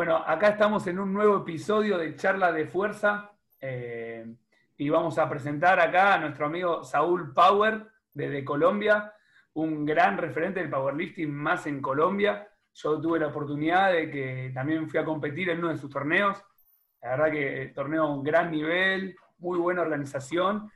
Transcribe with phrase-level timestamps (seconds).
[0.00, 4.34] Bueno, acá estamos en un nuevo episodio de Charla de Fuerza eh,
[4.78, 9.12] y vamos a presentar acá a nuestro amigo Saúl Power desde Colombia,
[9.52, 12.48] un gran referente del powerlifting más en Colombia.
[12.72, 16.42] Yo tuve la oportunidad de que también fui a competir en uno de sus torneos.
[17.02, 20.72] La verdad que torneo a un gran nivel, muy buena organización.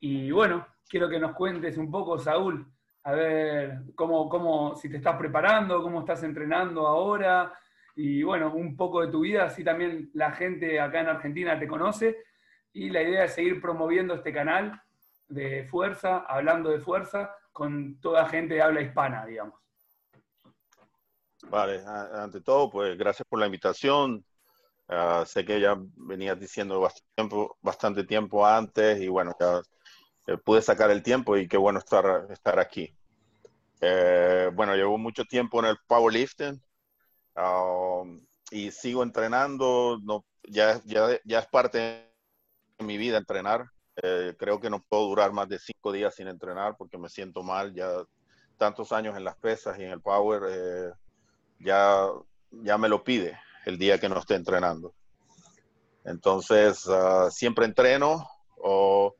[0.00, 2.66] Y bueno, quiero que nos cuentes un poco, Saúl,
[3.02, 7.52] a ver cómo, cómo, si te estás preparando, cómo estás entrenando ahora,
[7.94, 11.68] y bueno, un poco de tu vida, así también la gente acá en Argentina te
[11.68, 12.16] conoce.
[12.72, 14.80] Y la idea es seguir promoviendo este canal
[15.28, 19.60] de fuerza, hablando de fuerza, con toda gente de habla hispana, digamos.
[21.48, 24.24] Vale, ante todo, pues gracias por la invitación.
[24.88, 26.86] Ah, sé que ya venías diciendo
[27.60, 29.60] bastante tiempo, antes y bueno, ya
[30.26, 32.94] eh, pude sacar el tiempo y qué bueno estar, estar aquí.
[33.80, 36.62] Eh, bueno, llevo mucho tiempo en el powerlifting,
[37.34, 43.66] Um, y sigo entrenando, no, ya, ya, ya es parte de mi vida entrenar.
[44.02, 47.42] Eh, creo que no puedo durar más de cinco días sin entrenar porque me siento
[47.42, 47.74] mal.
[47.74, 47.90] Ya
[48.58, 50.92] tantos años en las pesas y en el power, eh,
[51.58, 52.06] ya,
[52.50, 54.94] ya me lo pide el día que no esté entrenando.
[56.04, 58.28] Entonces, uh, siempre entreno
[58.58, 59.14] o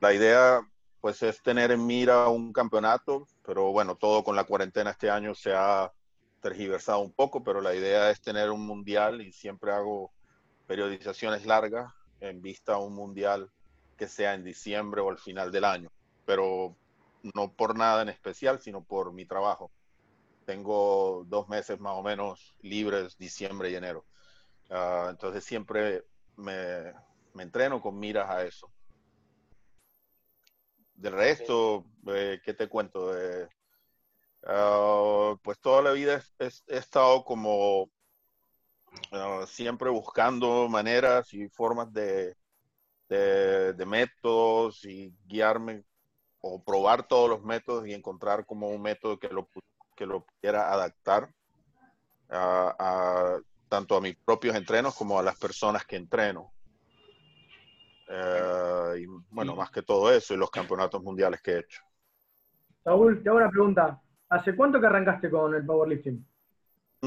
[0.00, 0.60] la idea
[1.00, 5.34] pues es tener en mira un campeonato, pero bueno, todo con la cuarentena este año
[5.34, 5.92] se ha
[6.40, 10.12] tergiversado un poco, pero la idea es tener un mundial y siempre hago
[10.66, 13.50] periodizaciones largas en vista a un mundial
[13.96, 15.90] que sea en diciembre o al final del año,
[16.24, 16.76] pero
[17.34, 19.70] no por nada en especial, sino por mi trabajo.
[20.44, 24.04] Tengo dos meses más o menos libres, diciembre y enero.
[24.70, 26.04] Uh, entonces siempre
[26.36, 26.92] me,
[27.34, 28.70] me, entreno con miras a eso.
[30.94, 33.16] Del resto, eh, ¿qué te cuento?
[33.16, 33.48] Eh,
[34.48, 37.90] Ah, pues toda la vida he, estado como
[39.10, 42.36] ah, siempre buscando maneras y formas de,
[43.08, 45.82] de, métodos y guiarme
[46.40, 49.48] o probar todos los métodos y encontrar como un método que lo,
[49.96, 51.28] que lo pudiera adaptar
[52.30, 56.52] a, tanto a mis propios entrenos como a las personas que entreno.
[58.08, 61.82] Ah, y bueno, más que todo eso y los campeonatos mundiales que he hecho.
[62.84, 64.00] Saúl, te hago una pregunta.
[64.28, 66.26] ¿Hace cuánto que arrancaste con el powerlifting?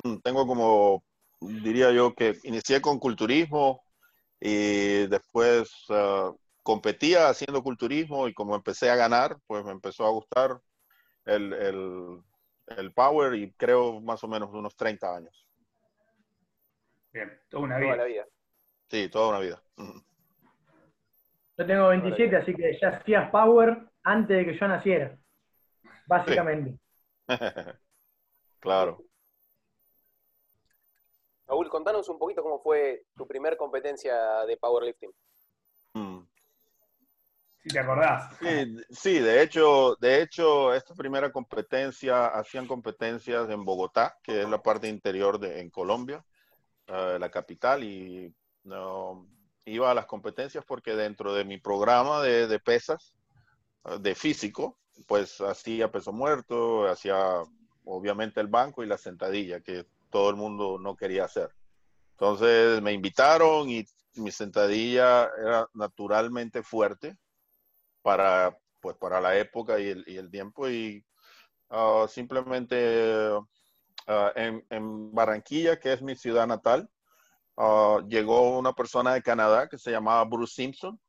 [0.04, 1.04] Mm, tengo como,
[1.40, 3.84] diría yo, que inicié con culturismo
[4.40, 6.32] y después ah,
[6.64, 10.60] competía haciendo culturismo y como empecé a ganar, pues me empezó a gustar
[11.26, 15.46] el, el, power y creo más o menos unos 30 años.
[17.12, 17.88] Bien, toda una vida.
[17.88, 18.26] Toda la vida.
[18.90, 19.62] Sí, toda una vida.
[21.58, 25.18] Yo tengo 27, así que ya hacías power antes de que yo naciera,
[26.08, 26.80] básicamente.
[28.60, 29.04] claro.
[31.48, 35.12] Raúl, contanos un poquito cómo fue tu primer competencia de powerlifting.
[35.94, 36.20] Mm.
[37.64, 38.32] Si te acordás.
[38.90, 44.62] Sí, de hecho, de hecho, esta primera competencia, hacían competencias en Bogotá, que es la
[44.62, 46.24] parte interior de en Colombia,
[46.88, 49.28] eh, la capital, y no,
[49.66, 53.14] iba a las competencias porque dentro de mi programa de, de pesas,
[53.86, 57.44] eh, de físico, pues hacía peso muerto, hacía
[57.86, 61.54] obviamente el banco y la sentadilla, que todo el mundo no quería hacer.
[62.12, 67.18] Entonces me invitaron y mi sentadilla era naturalmente fuerte
[68.02, 71.06] para, pues, para la época y el, tiempo y
[71.70, 73.32] ah, simplemente
[74.08, 76.90] ah, en, Barranquilla, que es mi ciudad natal,
[77.58, 81.00] ah, llegó una persona de Canadá que se llamaba Bruce Simpson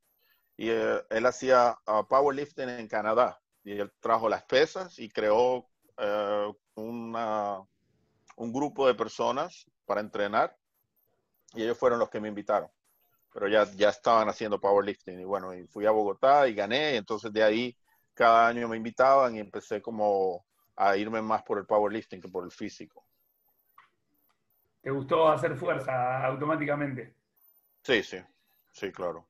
[0.57, 1.77] y eh, él hacía
[2.09, 7.61] powerlifting en Canadá y él trajo las pesas y creó eh, una,
[8.37, 10.57] un grupo de personas para entrenar
[11.55, 12.71] y ellos fueron los que me invitaron.
[13.33, 16.97] Pero ya, ya estaban haciendo powerlifting y bueno, y fui a Bogotá y gané, y
[16.97, 17.77] entonces de ahí
[18.15, 20.45] cada año me invitaban y empecé como
[20.77, 23.05] a irme más por el powerlifting que por el físico.
[24.81, 27.15] ¿Te gustó hacer fuerza automáticamente?
[27.83, 28.19] Sí, sí,
[28.73, 29.29] sí, claro.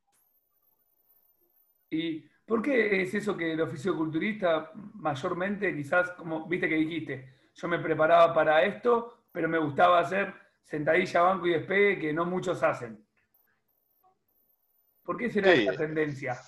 [1.91, 7.33] Y ¿Por qué es eso que el oficio culturista mayormente, quizás, como viste que dijiste,
[7.55, 12.25] yo me preparaba para esto, pero me gustaba hacer sentadilla, banco y despegue que no
[12.25, 13.07] muchos hacen?
[15.05, 16.41] ¿Por qué será esa tendencia?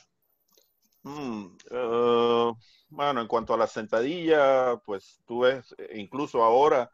[1.05, 2.53] Mm, eh,
[2.89, 6.91] bueno, en cuanto a la sentadilla, pues tú ves, incluso ahora,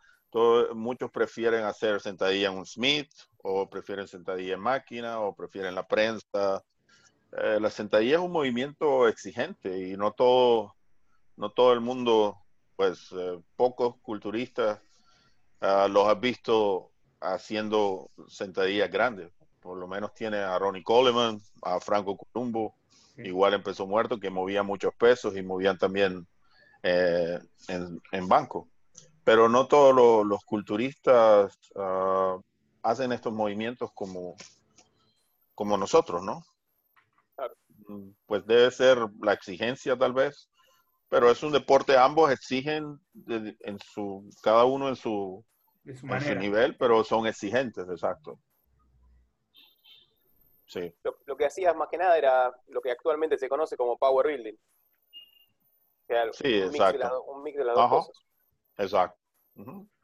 [0.75, 5.89] muchos prefieren hacer sentadilla en un Smith, o prefieren sentadilla en máquina, o prefieren la
[5.89, 6.63] prensa,
[7.33, 10.75] eh, la sentadilla es un movimiento exigente y no todo,
[11.37, 12.39] no todo el mundo,
[12.77, 14.81] pues eh, pocos culturistas
[15.61, 16.91] uh, los has visto
[17.21, 19.31] haciendo sentadillas grandes.
[19.61, 22.75] Por lo menos tiene a Ronnie Coleman, a Franco Columbo,
[23.17, 26.27] igual empezó muerto, que movía muchos pesos y movían también
[26.83, 28.69] eh, en, banco.
[29.25, 29.95] Pero no todos
[30.27, 32.39] los, culturistas ah,
[32.83, 34.37] hacen estos movimientos como,
[35.55, 36.45] como nosotros, ¿no?
[38.27, 40.51] Pues debe ser la exigencia tal vez,
[41.09, 45.45] pero es un deporte, ambos exigen en su, cada uno en su,
[45.95, 48.39] su, nivel, pero son exigentes, exacto.
[50.67, 50.93] Sí.
[51.25, 54.57] Lo, que hacías más que nada era lo que actualmente se conoce como power building.
[56.33, 57.23] sí, exacto.
[57.23, 58.27] un mix de las dos cosas.
[58.77, 59.19] Exacto.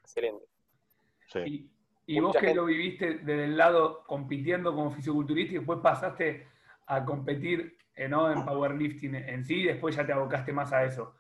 [0.03, 0.47] Excelente.
[1.27, 1.71] Sí.
[2.07, 6.47] Y, vos que lo viviste desde el lado compitiendo como fisiculturista y después pasaste
[6.87, 8.31] a competir eh, ¿no?
[8.31, 11.15] en powerlifting en sí, después ya te abocaste más a eso.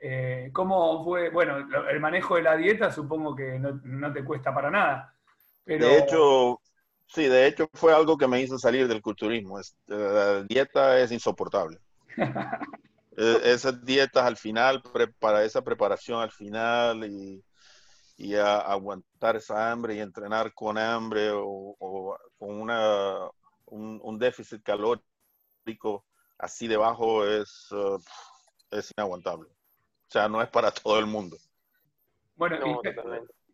[0.00, 1.30] Eh, ¿Cómo fue?
[1.30, 1.58] Bueno,
[1.90, 5.14] el manejo de la dieta supongo que no, te cuesta para nada.
[5.64, 5.86] Pero...
[5.86, 6.60] De hecho,
[7.06, 9.58] sí, de hecho fue algo que me hizo salir del culturismo.
[9.86, 11.78] la dieta es insoportable.
[13.20, 14.80] E, esas dietas al final,
[15.18, 17.42] para esa preparación al final y,
[18.18, 23.28] y a, aguantar esa hambre y entrenar con hambre o, con una,
[23.70, 26.04] un déficit calórico
[26.38, 28.00] así debajo es, uh,
[28.70, 29.48] es inaguantable.
[29.48, 31.36] O sea, no es para todo el mundo.
[32.36, 32.56] Bueno,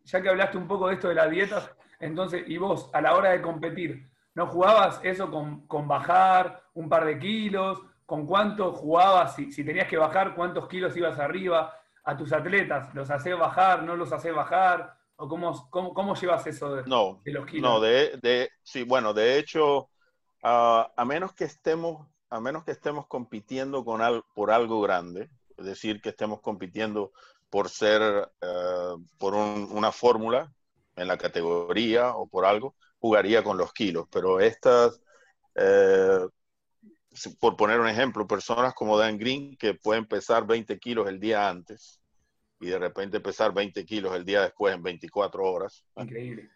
[0.03, 1.69] ya, que hablaste un poco de esto de las dietas,
[1.99, 7.05] entonces, y vos a la hora de competir, ¿no jugabas eso con, bajar un par
[7.05, 7.81] de kilos?
[8.05, 9.35] ¿Con cuánto jugabas?
[9.35, 11.73] Si, tenías que bajar, ¿cuántos kilos ibas arriba?
[12.03, 13.81] A tus atletas, ¿los haces bajar?
[13.81, 14.95] ¿No los haces bajar?
[15.15, 17.71] ¿O cómo, cómo, llevas eso de, no, los kilos?
[17.71, 19.89] No, de, de, sí, bueno, de hecho,
[20.47, 23.99] Ah, a menos que estemos, a menos que estemos compitiendo con
[24.35, 25.27] por algo grande,
[25.57, 27.13] es decir, que estemos compitiendo
[27.49, 30.53] por ser, eh, por una fórmula
[30.97, 34.05] en la categoría o por algo, jugaría con los kilos.
[34.11, 35.01] Pero estas,
[35.55, 36.27] eh,
[37.39, 41.49] por poner un ejemplo, personas como Dan Green que pueden pesar 20 kilos el día
[41.49, 41.99] antes
[42.59, 45.83] y de repente pesar 20 kilos el día después en 24 horas.
[45.95, 46.51] Increíble.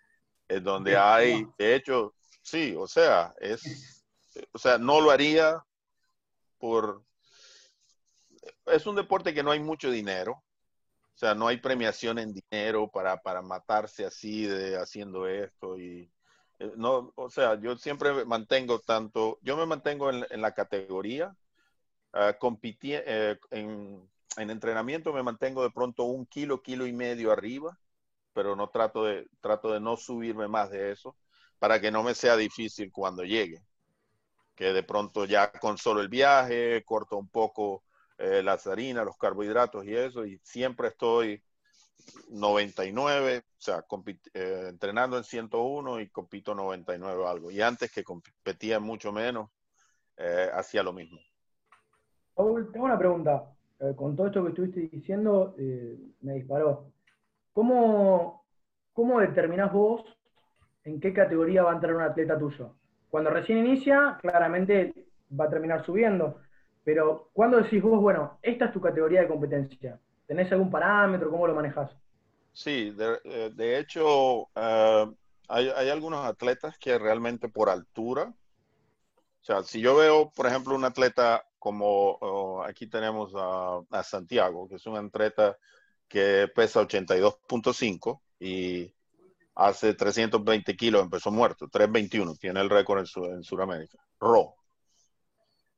[0.47, 4.05] Es donde hay, de hecho, Sí, o sea, es,
[4.51, 5.63] o sea, no lo haría
[6.57, 7.03] por,
[8.65, 12.89] es un deporte que no hay mucho dinero, o sea, no hay premiación en dinero
[12.89, 16.11] para, matarse así de haciendo esto y
[16.59, 21.35] eh, no, o sea, yo siempre mantengo tanto, yo me mantengo en, la categoría,
[22.13, 22.57] uh,
[23.51, 27.77] en, en, entrenamiento me mantengo de pronto un kilo, kilo y medio arriba,
[28.33, 31.15] pero no trato de, trato de no subirme más de eso
[31.59, 33.61] para que no me sea difícil cuando llegue.
[34.55, 37.83] Que de pronto ya con solo el viaje corto un poco
[38.17, 41.41] eh, las harinas, los carbohidratos y eso, y siempre estoy
[42.29, 43.85] 99, o sea,
[44.33, 47.51] eh, entrenando en 101 y compito 99 algo.
[47.51, 49.49] Y antes que competía mucho menos,
[50.17, 51.19] eh, hacía lo mismo.
[52.35, 53.45] tengo una pregunta.
[53.95, 55.55] con todo esto que estuviste diciendo,
[56.19, 56.91] me disparó.
[57.53, 58.43] ¿Cómo,
[58.91, 60.03] ¿Cómo determinás vos
[60.83, 62.73] en qué categoría va a entrar un atleta tuyo.
[63.09, 64.93] Cuando recién inicia, claramente
[65.39, 66.39] va a terminar subiendo,
[66.83, 71.29] pero cuando decís vos, bueno, esta es tu categoría de competencia, ¿tenés algún parámetro?
[71.29, 71.91] ¿Cómo lo manejas?
[72.53, 75.05] Sí, de, eh, hecho, eh,
[75.47, 80.85] hay, algunos atletas que realmente por altura, o sea, si yo veo, por ejemplo, un
[80.85, 85.57] atleta como aquí tenemos a, a, Santiago, que es un atleta
[86.07, 88.93] que pesa 82.5 y
[89.59, 93.97] hace 320 kilos, empezó muerto, 321, tiene el récord en, en Sudamérica.
[94.17, 94.55] Ro.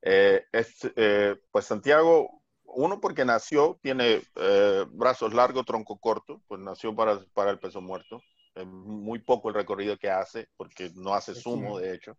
[0.04, 6.96] Eh, eh, pues Santiago, uno porque nació, tiene eh, brazos largos, tronco corto, pues nació
[6.96, 8.22] para, para el peso muerto.
[8.54, 12.16] Es muy poco el recorrido que hace, porque no hace sumo, de hecho.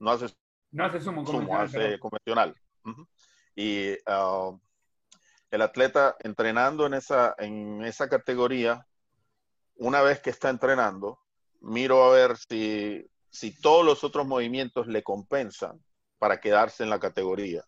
[0.00, 0.26] No hace,
[0.72, 1.64] no hace sumo, convencional.
[1.64, 2.56] hace convencional.
[3.54, 4.58] Y uh,
[5.50, 8.84] el atleta entrenando en esa, en esa categoría
[9.82, 11.18] una vez que está entrenando,
[11.60, 15.82] miro a ver si, si todos los otros movimientos le compensan
[16.18, 17.64] para quedarse en la categoría.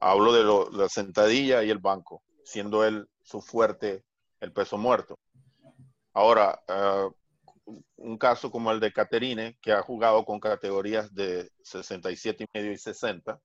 [0.00, 4.04] Hablo de, la sentadilla y el banco, siendo él su fuerte
[4.38, 5.18] el peso muerto.
[6.12, 7.08] Ahora, eh,
[7.96, 12.70] un caso como el de Caterine, que ha jugado con categorías de 67 y medio
[12.70, 13.40] y 60,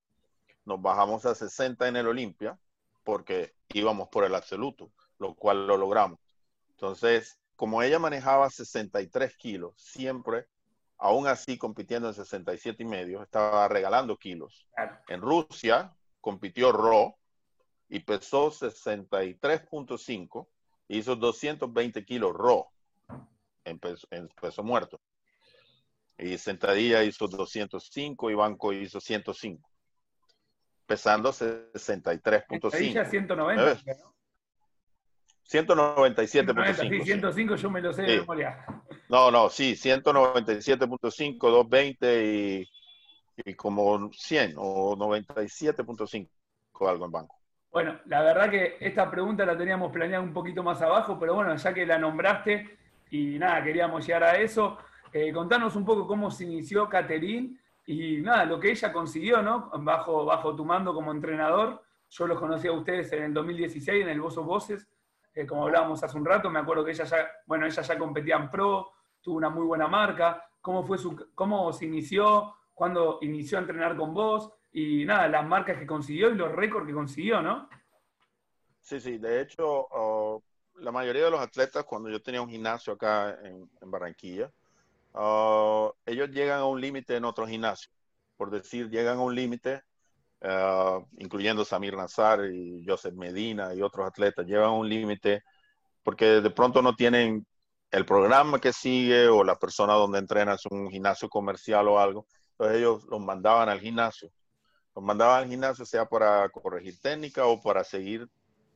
[0.66, 2.60] nos bajamos a 60 en el Olimpia
[3.04, 6.20] porque íbamos por el absoluto, lo cual lo logramos.
[6.80, 10.46] Entonces, como ella manejaba 63 kilos, siempre,
[10.98, 14.66] aún así compitiendo en 67 y medio, estaba regalando kilos.
[15.10, 17.18] En Rusia compitió Ro
[17.90, 20.48] y pesó 63.5,
[20.88, 22.72] hizo 220 kilos Ro.
[23.66, 25.02] en peso, en peso muerto.
[26.18, 29.70] Y sentadilla hizo 205 y banco hizo 105.
[30.86, 32.72] Pesando 63.5.
[32.72, 33.64] Sentadilla 190.
[33.66, 33.84] ¿Ves?
[35.52, 36.90] 197.5.
[36.90, 38.20] Sí, 105 yo me lo sé de Sí.
[38.20, 38.66] memoria.
[39.10, 42.70] No, no, sí, 197.5, 220 y,
[43.46, 46.30] y como 100 o 97.5
[46.88, 47.36] algo en banco.
[47.72, 51.56] Bueno, la verdad que esta pregunta la teníamos planeada un poquito más abajo, pero bueno,
[51.56, 52.78] ya que la nombraste
[53.12, 54.78] y nada, queríamos llegar a eso,
[55.12, 59.70] eh, contanos un poco cómo se inició Caterín y nada, lo que ella consiguió, ¿no?
[59.82, 61.82] Bajo, bajo tu mando como entrenador.
[62.12, 64.88] Yo los conocí a ustedes en el 2016 en el Bozo Voces,
[65.34, 68.36] eh, como hablábamos hace un rato, me acuerdo que ella ya, bueno, ella ya competía
[68.36, 70.46] en pro, tuvo una muy buena marca.
[70.62, 72.56] ¿Cómo fue su, cómo se inició?
[72.74, 74.52] ¿Cuándo inició a entrenar con vos?
[74.72, 77.70] Y nada, las marcas que consiguió y los récords que consiguió, ¿no?
[78.82, 79.88] Sí, sí, de hecho,
[80.76, 84.52] la mayoría de los atletas, cuando yo tenía un gimnasio acá en, Barranquilla,
[86.06, 87.92] ellos llegan a un límite en otro gimnasio.
[88.38, 89.84] Por decir, llegan a un límite,
[90.42, 95.44] uh, incluyendo Samir Nazar y Joseph Medina y otros atletas, llegan a un límite
[96.04, 97.46] porque de pronto no tienen
[97.92, 102.26] el programa que sigue o la persona donde entrena es un gimnasio comercial o algo.
[102.52, 104.32] Entonces ellos los mandaban al gimnasio.
[104.96, 108.28] Los mandaban al gimnasio sea para corregir técnica o para seguir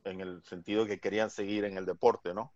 [0.04, 2.52] en el sentido que querían seguir en el deporte, ¿no?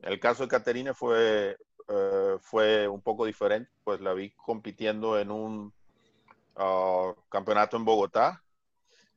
[0.00, 1.56] El caso de Caterina fue,
[1.88, 5.74] uh, fue un poco diferente, pues la vi compitiendo en un
[6.60, 8.42] uh, campeonato en Bogotá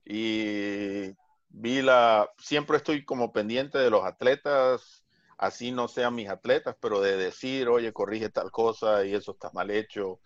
[0.05, 1.11] y
[1.49, 5.03] vi la, siempre estoy como pendiente de los atletas,
[5.37, 9.51] así no sean mis atletas, pero de decir, oye, corrige tal cosa y eso está
[9.53, 10.19] mal hecho,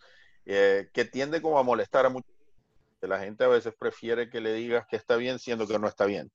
[0.46, 2.38] eh, que tiende como a molestar a mucha gente.
[3.20, 6.32] Gente a veces prefiere que le digas que está bien siendo que no está bien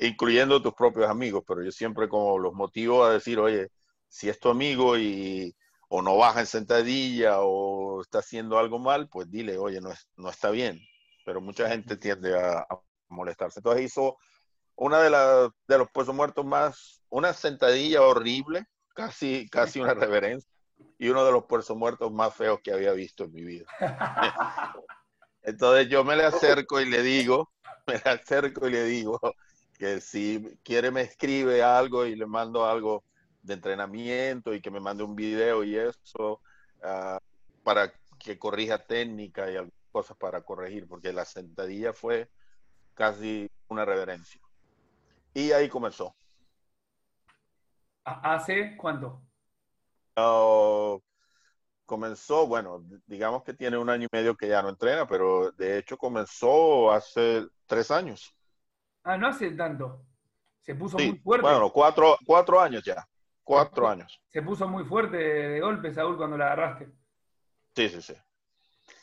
[0.00, 3.70] incluyendo tus propios amigos, pero yo siempre como los motivo a decir, oye,
[4.08, 5.54] si es tu amigo y
[5.88, 10.08] o no baja en sentadilla o está haciendo algo mal, pues dile, oye, no, es,
[10.16, 10.80] no está bien.
[11.24, 13.60] Pero mucha gente tiende a, a molestarse.
[13.60, 14.16] Entonces hizo
[14.76, 20.50] una de, la, de los pesos muertos más, una sentadilla horrible, casi, casi una reverencia,
[20.98, 23.66] y uno de los pesos muertos más feos que había visto en mi vida.
[25.42, 27.50] Entonces yo me le acerco y le digo,
[27.86, 29.18] me le acerco y le digo,
[29.78, 33.04] que si quiere me escribe algo y le mando algo
[33.46, 36.40] de entrenamiento y que me mande un video y eso
[36.82, 37.18] uh,
[37.62, 42.30] para que corrija técnica y algunas cosas para corregir, porque la sentadilla fue
[42.94, 44.40] casi una reverencia.
[45.34, 46.14] Y ahí comenzó.
[48.04, 49.20] ¿Hace cuánto?
[50.16, 51.00] Uh,
[51.84, 55.78] comenzó, bueno, digamos que tiene un año y medio que ya no entrena, pero de
[55.78, 58.34] hecho comenzó hace tres años.
[59.02, 60.04] Ah, no hace tanto.
[60.62, 61.46] Se puso sí, muy fuerte.
[61.46, 63.06] Bueno, cuatro, cuatro años ya.
[63.46, 64.20] Cuatro años.
[64.28, 66.88] Se puso muy fuerte de golpe, Saúl, cuando la agarraste.
[67.76, 68.14] Sí, sí, sí.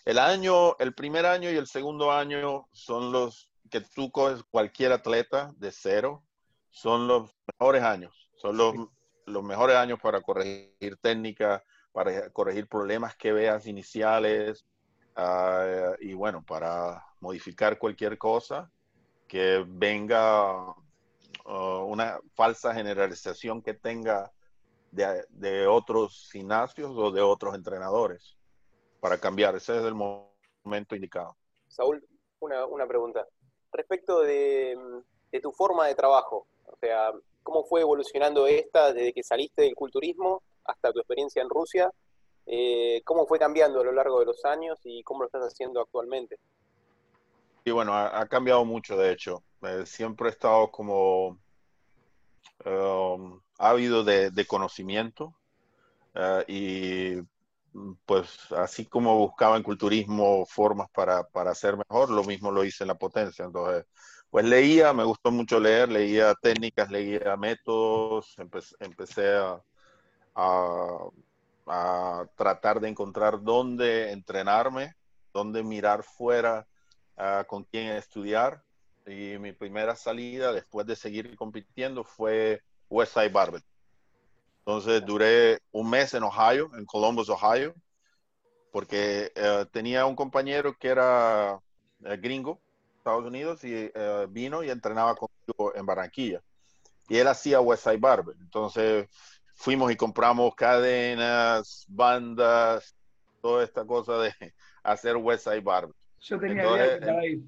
[0.03, 4.91] El año, el primer año y el segundo año son los que tú coges cualquier
[4.91, 6.25] atleta de cero,
[6.71, 8.29] son los mejores años.
[8.35, 8.85] Son los, sí.
[9.27, 14.65] los mejores años para corregir técnica, para corregir problemas que veas iniciales
[15.15, 18.69] uh, y bueno, para modificar cualquier cosa
[19.25, 20.75] que venga
[21.45, 24.31] uh, una falsa generalización que tenga
[24.91, 28.37] de, de, otros gimnasios o de otros entrenadores
[28.99, 29.55] para cambiar.
[29.55, 31.35] Ese es el momento indicado.
[31.67, 32.05] Saúl,
[32.39, 33.27] una, una pregunta.
[33.71, 34.77] Respecto de,
[35.31, 39.75] de, tu forma de trabajo, o sea, ¿cómo fue evolucionando esta desde que saliste del
[39.75, 41.91] culturismo hasta tu experiencia en Rusia?
[42.45, 45.81] Eh, ¿Cómo fue cambiando a lo largo de los años y cómo lo estás haciendo
[45.81, 46.37] actualmente?
[47.65, 49.41] Y bueno, ha, ha cambiado mucho, de hecho.
[49.63, 51.39] Eh, siempre he estado como
[52.65, 55.33] um, ávido de, conocimiento
[56.15, 57.21] uh, y
[58.05, 62.83] pues así como buscaba en culturismo formas para, para ser mejor, lo mismo lo hice
[62.83, 63.45] en la potencia.
[63.45, 63.85] Entonces,
[64.29, 69.61] pues leía, me gustó mucho leer, leía técnicas, leía métodos, empecé, empecé a,
[71.67, 74.95] a, tratar de encontrar dónde entrenarme,
[75.33, 76.67] dónde mirar fuera
[77.15, 78.63] Uh, con quién estudiar
[79.05, 83.61] y mi primera salida después de seguir compitiendo fue Westside Barber.
[84.59, 87.73] Entonces duré un mes en Ohio, en Columbus, Ohio,
[88.71, 92.59] porque uh, tenía un compañero que era uh, gringo,
[92.97, 93.91] Estados Unidos, y
[94.29, 96.41] vino y entrenaba conmigo en Barranquilla.
[97.09, 98.35] Y él hacía Westside Barber.
[98.39, 99.09] Entonces
[99.55, 102.95] fuimos y compramos cadenas, bandas,
[103.41, 104.33] toda esta cosa de
[104.83, 105.93] hacer Westside Barber.
[106.21, 107.41] Yo tenía Entonces.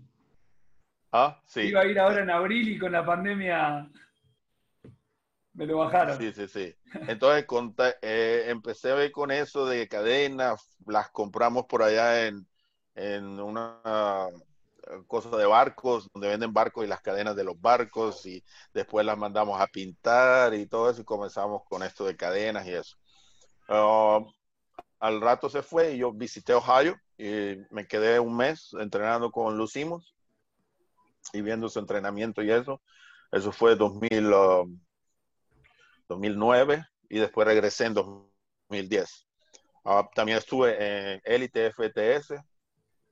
[1.18, 1.62] Ah, sí.
[1.62, 3.90] Iba a ir ahora en abril y con la pandemia.
[5.54, 6.18] Me lo bajaron.
[6.18, 6.76] Sí, sí, sí.
[7.08, 7.46] Entonces
[8.02, 12.46] eh, empecé a ver con eso de cadenas, las compramos por allá en,
[12.96, 13.80] en una
[15.08, 18.44] cosa de barcos, donde venden barcos y las cadenas de los barcos, y
[18.74, 22.74] después las mandamos a pintar y todo eso, y comenzamos con esto de cadenas y
[22.74, 22.98] eso.
[23.70, 24.20] Ah,
[25.00, 29.58] al rato se fue y yo visité Ohio y me quedé un mes entrenando con
[29.58, 30.15] Lucimos
[31.34, 32.82] y viendo su entrenamiento y eso.
[33.32, 34.32] Eso fue 2000,
[36.08, 39.28] 2009 um, y después regresé en 2010.
[39.84, 42.34] Ah, también estuve en Elite FTS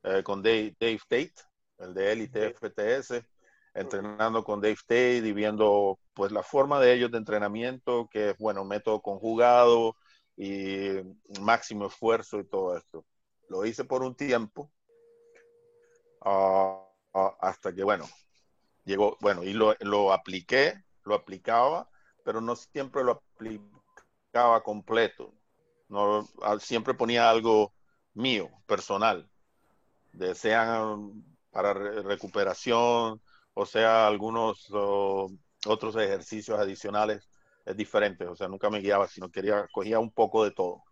[0.04, 1.34] eh, con Dave, Dave, Tate,
[1.80, 3.24] el de Elite FTS,
[3.74, 8.38] entrenando con Dave Tate y viendo pues la forma de ellos de entrenamiento, que es
[8.38, 9.96] bueno, método conjugado
[10.36, 10.90] y
[11.42, 13.06] máximo esfuerzo y todo esto.
[13.50, 14.72] Lo hice por un tiempo
[16.22, 16.83] ah,
[17.14, 18.08] hasta que bueno,
[18.86, 21.90] llegó, bueno, y lo, lo apliqué, lo aplicaba,
[22.24, 25.34] pero no siempre lo aplicaba completo.
[25.90, 26.28] No,
[26.60, 27.74] siempre ponía algo
[28.14, 29.30] mío, personal,
[30.14, 33.22] de sean para recuperación,
[33.54, 34.70] o sea, algunos
[35.66, 37.30] otros ejercicios adicionales
[37.66, 38.26] es diferente.
[38.28, 40.84] O sea, nunca me guiaba, sino quería, cogía un poco de todo.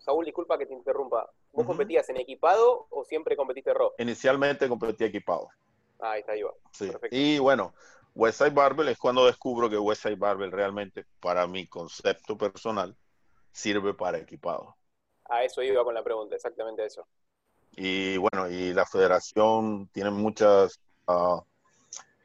[0.00, 1.30] Saúl, disculpa que te interrumpa.
[1.52, 3.94] ¿Vos competías en equipado o siempre competiste rock?
[3.98, 5.48] Inicialmente competí equipado.
[6.00, 6.52] Ah, ahí está, ahí va.
[6.72, 6.90] Sí.
[7.10, 7.74] Y bueno,
[8.14, 12.96] Westside Barbell es cuando descubro que Westside Barbell realmente, para mi concepto personal,
[13.52, 14.76] sirve para equipado.
[15.26, 17.06] A eso iba con la pregunta, exactamente eso.
[17.76, 21.40] Y bueno, y la federación tiene muchas, uh,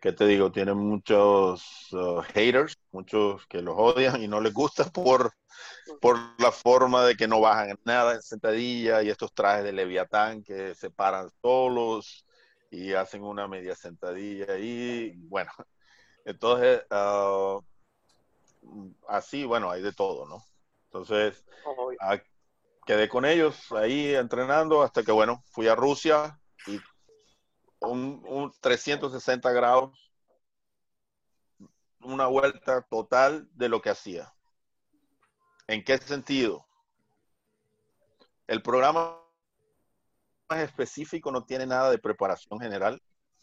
[0.02, 0.52] ¿qué te digo?
[0.52, 5.34] Tiene muchos ah, haters, muchos que los odian y no les gusta por,
[6.02, 10.44] por la forma de que no bajan nada en sentadilla y estos trajes de Leviatán
[10.44, 12.26] que se paran solos
[12.72, 15.52] y hacen una media sentadilla y bueno,
[16.26, 17.60] entonces ah,
[19.08, 20.44] así, bueno, hay de todo, ¿no?
[20.86, 21.44] Entonces,
[22.86, 26.80] quedé con ellos ahí entrenando hasta que, bueno, fui a Rusia y
[27.86, 30.12] un, 360 grados,
[32.02, 34.34] una vuelta total de lo que hacía.
[35.68, 36.66] ¿En qué sentido?
[38.48, 39.20] El programa
[40.50, 43.02] más específico no tiene nada de preparación general,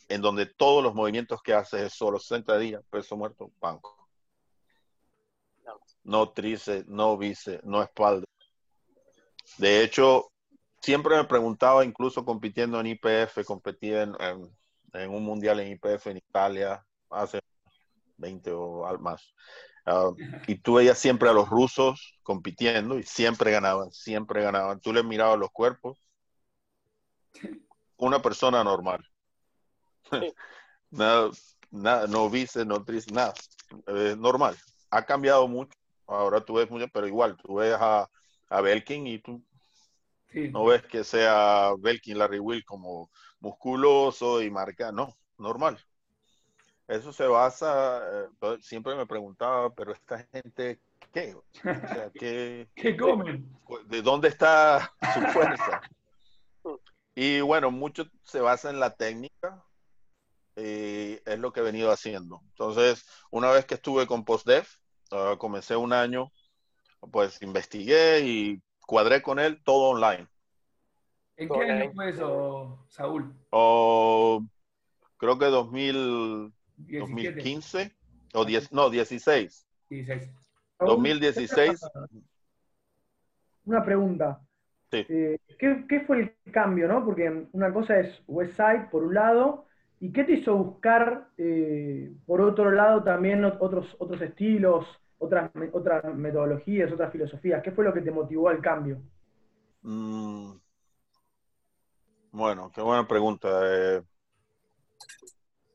[0.09, 2.19] en donde todos los movimientos que haces es solo
[2.59, 4.09] días, peso muerto, banco.
[6.05, 8.27] No trice, no vice, no espalda.
[9.59, 10.32] De hecho,
[10.83, 14.14] siempre me preguntaba, incluso compitiendo en IPF, competí en,
[15.09, 17.40] un mundial en IPF en Italia hace
[18.16, 19.33] 20 o más.
[19.87, 20.11] Ah,
[20.47, 24.81] y tú veías siempre a los rusos compitiendo y siempre ganaban, siempre ganaban.
[24.81, 25.99] Tú les mirabas los cuerpos.
[27.97, 29.05] Una persona normal.
[30.90, 31.31] nada,
[31.71, 33.35] nada, no vice, no triste, nada.
[34.18, 34.57] normal.
[34.90, 35.73] Ha cambiado mucho.
[36.07, 38.09] Ahora tú ves mucho, pero igual, tú ves a,
[38.49, 39.42] a Belkin y tú
[40.51, 45.79] no ves que sea Belkin Larry Will como musculoso y marca, no, normal.
[46.88, 50.81] Eso se basa, eh, siempre me preguntaba, pero esta gente,
[51.12, 51.35] ¿qué?
[51.35, 53.49] O sea, ¿qué, ¿Qué comen?
[53.87, 55.81] De, dónde está su fuerza?
[57.14, 59.64] Y bueno, mucho se basa en la técnica,
[60.57, 62.42] y es lo que he venido haciendo.
[62.51, 64.77] Entonces, una vez que estuve con PostDef,
[65.12, 66.31] uh, comencé un año
[67.11, 70.27] pues investigué y cuadré con él todo online.
[71.37, 73.33] ¿En qué año fue eso, Saúl?
[73.51, 74.45] Oh,
[75.16, 77.97] creo que 2015
[78.35, 79.66] o 10, no, 16.
[79.88, 80.31] 16.
[80.81, 81.81] 2016.
[83.64, 84.40] Una pregunta.
[84.90, 85.07] Sí.
[85.09, 87.05] Eh, ¿qué, fue el cambio, no?
[87.05, 89.66] Porque una cosa es Westside, por un lado,
[90.01, 94.87] ¿y qué te hizo buscar, eh, por otro lado, también otros, otros estilos,
[95.23, 97.63] otras, otras metodologías, otras filosofías?
[97.63, 99.01] ¿Qué fue lo que te motivó al cambio?
[99.83, 100.53] Mm.
[102.33, 103.49] Bueno, qué buena pregunta.
[103.65, 104.03] Eh.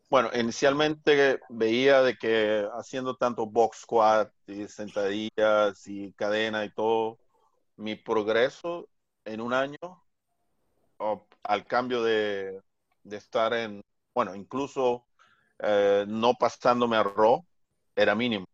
[0.10, 7.20] bueno, inicialmente veía de que haciendo tanto box squat y sentadillas y cadena y todo,
[7.78, 8.90] mi progreso
[9.24, 9.78] en un año
[11.44, 12.60] al cambio de,
[13.12, 13.82] estar en,
[14.14, 15.06] bueno, incluso
[15.60, 17.46] eh, no pasándome a RAW,
[17.96, 18.48] era mínimo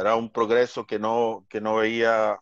[0.00, 2.38] era un progreso que no, que no veía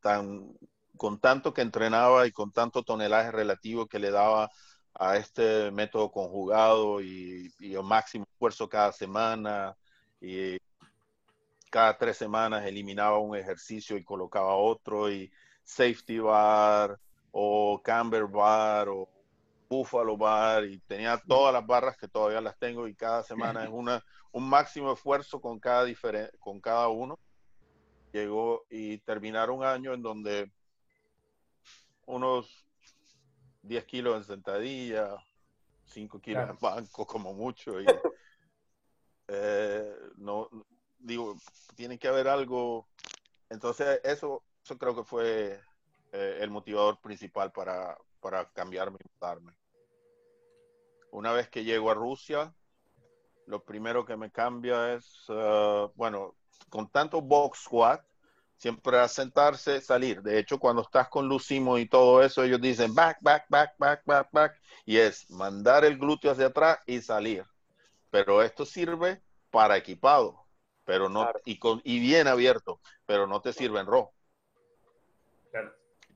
[0.00, 0.56] tan,
[0.96, 4.50] con tanto que entrenaba y con tanto tonelaje relativo que le daba
[4.94, 9.76] a este método conjugado y, y el máximo esfuerzo cada semana
[10.20, 10.58] y
[11.70, 15.30] cada tres semanas eliminaba un ejercicio y colocaba otro y
[15.64, 16.98] safety bar
[17.30, 19.08] o camber bar o
[19.70, 23.70] Buffalo Bar y tenía todas las barras que todavía las tengo y cada semana es
[23.70, 25.86] una, un máximo esfuerzo con cada,
[26.40, 27.16] con cada uno.
[28.12, 30.50] Llegó y terminar un año en donde
[32.04, 32.66] unos
[33.62, 35.14] 10 kilos en sentadilla,
[35.84, 37.80] 5 kilos en banco como mucho.
[37.80, 37.86] Y,
[39.28, 40.48] eh, no,
[40.98, 41.36] digo,
[41.76, 42.88] tiene que haber algo.
[43.48, 45.60] Entonces, eso, eso creo que fue
[46.10, 49.59] eh, el motivador principal para, para cambiarme y mudarme.
[51.10, 52.54] Una vez que llego a Rusia,
[53.46, 56.36] lo primero que me cambia es, uh, bueno,
[56.68, 58.04] con tanto box squat,
[58.56, 60.22] siempre a sentarse, salir.
[60.22, 64.02] De hecho, cuando estás con Lucimo y todo eso, ellos dicen back, back, back, back,
[64.04, 67.44] back, back, y es mandar el glúteo hacia atrás y salir.
[68.10, 70.46] Pero esto sirve para equipado,
[70.84, 74.12] pero no, y, con, y bien abierto, pero no te sirve en rojo.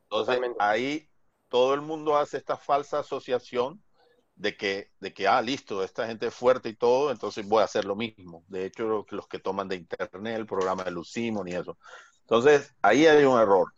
[0.05, 1.09] Entonces, ahí
[1.49, 3.83] todo el mundo hace esta falsa asociación
[4.37, 7.65] de que, de que, ah, listo, esta gente es fuerte y todo, entonces voy a
[7.65, 8.45] hacer lo mismo.
[8.49, 11.79] De hecho, los que toman de internet, el programa de Lucimon y eso.
[12.21, 13.73] Entonces, ahí hay un error.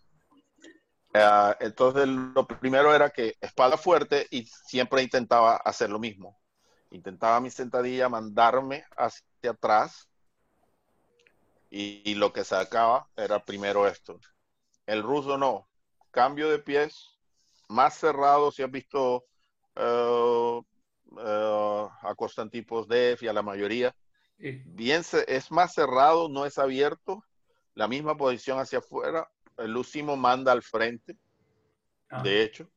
[1.14, 6.38] Uh, entonces, lo primero era que espalda fuerte y siempre intentaba hacer lo mismo.
[6.90, 10.08] Intentaba mi sentadilla mandarme hacia atrás
[11.70, 14.18] y, y lo que sacaba era primero esto.
[14.86, 15.68] El ruso no.
[16.10, 17.18] Cambio de pies,
[17.68, 19.24] más cerrado, si has visto
[19.76, 20.58] uh,
[21.12, 23.94] uh, a Constantipos Def y a la mayoría.
[24.38, 27.24] Bien, es más cerrado, no es abierto.
[27.74, 29.28] La misma posición hacia afuera.
[29.56, 31.16] El Lucimo manda al frente.
[32.10, 32.22] Ah.
[32.22, 32.68] De hecho.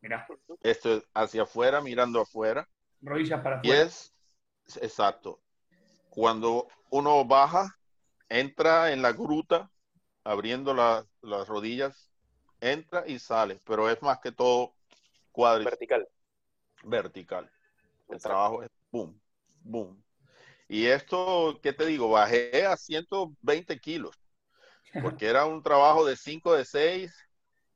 [0.00, 0.26] Mira.
[0.62, 2.68] Esto es hacia afuera, mirando afuera.
[3.00, 3.76] Rodillas para afuera.
[3.76, 4.14] Y es,
[4.80, 5.40] exacto.
[6.10, 7.76] Cuando uno baja,
[8.28, 9.70] entra en la gruta,
[10.22, 12.10] abriendo las rodillas,
[12.60, 14.74] entra y sale, pero es más que todo
[15.32, 15.64] cuadro.
[15.64, 16.08] Vertical
[16.84, 17.50] vertical.
[18.08, 19.20] El trabajo es boom,
[19.62, 20.04] boom.
[20.68, 22.08] Y esto, ¿qué te digo?
[22.08, 24.16] Bajé a 120 kilos,
[25.02, 27.14] porque era un trabajo de 5 de 6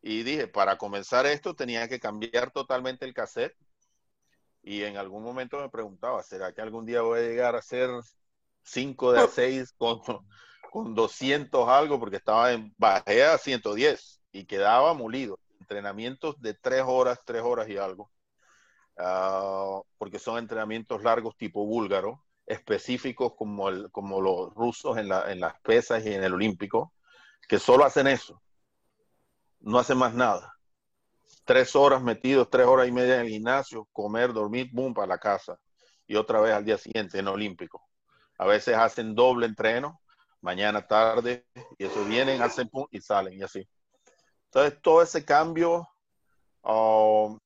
[0.01, 3.57] y dije, para comenzar esto tenía que cambiar totalmente el cassette.
[4.63, 7.91] Y en algún momento me preguntaba, ¿será que algún día voy a llegar a hacer
[8.63, 10.01] 5 de 6 con,
[10.71, 11.99] con 200 algo?
[11.99, 15.39] Porque estaba en, bajé a 110 y quedaba molido.
[15.61, 18.11] Entrenamientos de 3 horas, 3 horas y algo.
[18.99, 25.31] Ah, porque son entrenamientos largos tipo búlgaro, específicos como, el, como los rusos en, la,
[25.31, 26.93] en las pesas y en el olímpico,
[27.49, 28.43] que solo hacen eso,
[29.61, 30.53] no hacen más nada.
[31.45, 35.19] Tres horas metidos, tres horas y media en el gimnasio, comer, dormir, boom, para la
[35.19, 35.59] casa.
[36.07, 37.87] Y otra vez al día siguiente en olímpico.
[38.39, 40.01] A veces hacen doble entreno,
[40.41, 41.47] mañana, tarde,
[41.79, 43.69] y eso vienen, hacen pum y salen y así.
[44.47, 45.89] Entonces, todo ese cambio
[46.63, 47.37] uh,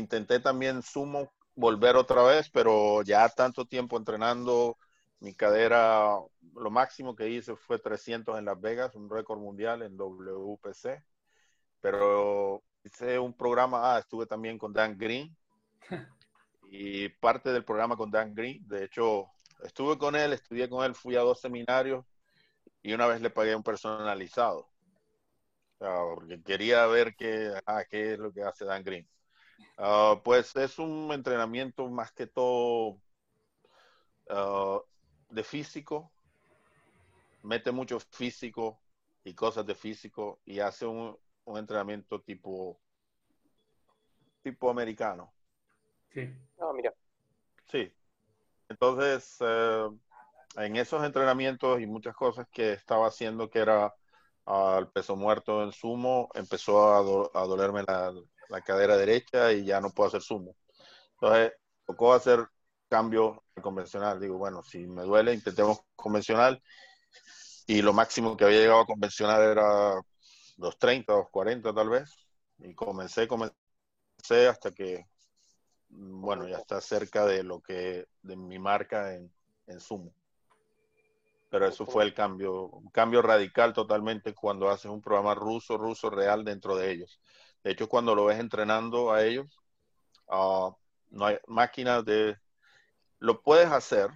[0.00, 4.78] intenté también sumo volver otra vez, pero ya tanto tiempo entrenando,
[5.20, 6.16] mi cadera,
[6.54, 11.02] lo máximo que hice fue 300 en Las Vegas, un récord mundial en WPC,
[11.80, 15.36] pero hice un programa, ah, estuve también con Dan Green
[16.70, 19.26] y parte del programa con Dan Green, de hecho,
[19.62, 22.04] estuve con él, estudié con él, fui a dos seminarios
[22.82, 24.70] y una vez le pagué un personalizado,
[25.78, 29.06] porque quería ver qué, ah, qué es lo que hace Dan Green.
[29.82, 33.00] Ah, pues es un entrenamiento más que todo
[34.28, 34.78] ah,
[35.30, 36.12] de físico,
[37.42, 38.78] mete mucho físico
[39.24, 42.78] y cosas de físico y hace un, entrenamiento tipo
[44.42, 45.32] tipo americano.
[46.12, 46.30] Sí.
[46.58, 46.92] Ah, mira.
[47.70, 47.90] Sí.
[48.68, 49.88] Entonces, eh,
[50.56, 53.94] en esos entrenamientos y muchas cosas que estaba haciendo que era
[54.44, 56.94] al peso muerto en sumo, empezó
[57.34, 58.12] a dolerme la,
[58.50, 60.56] la cadera derecha y ya no puedo hacer sumo.
[61.14, 61.52] Entonces,
[61.86, 62.46] tocó hacer
[62.88, 64.20] cambio convencional.
[64.20, 66.62] Digo, bueno, si me duele, intentemos convencional.
[67.66, 69.94] Y lo máximo que había llegado a convencional era
[70.56, 72.10] 230, 240 tal vez.
[72.58, 75.06] Y comencé, comencé hasta que,
[75.88, 79.32] bueno, ya está cerca de lo que, de mi marca en,
[79.66, 80.12] en sumo.
[81.48, 86.08] Pero eso fue el cambio, un cambio radical totalmente cuando haces un programa ruso, ruso
[86.08, 87.20] real dentro de ellos.
[87.64, 89.46] De hecho, cuando lo ves entrenando a ellos,
[90.28, 90.70] ah,
[91.10, 92.36] no hay máquinas de...
[93.18, 94.10] Lo puedes hacer,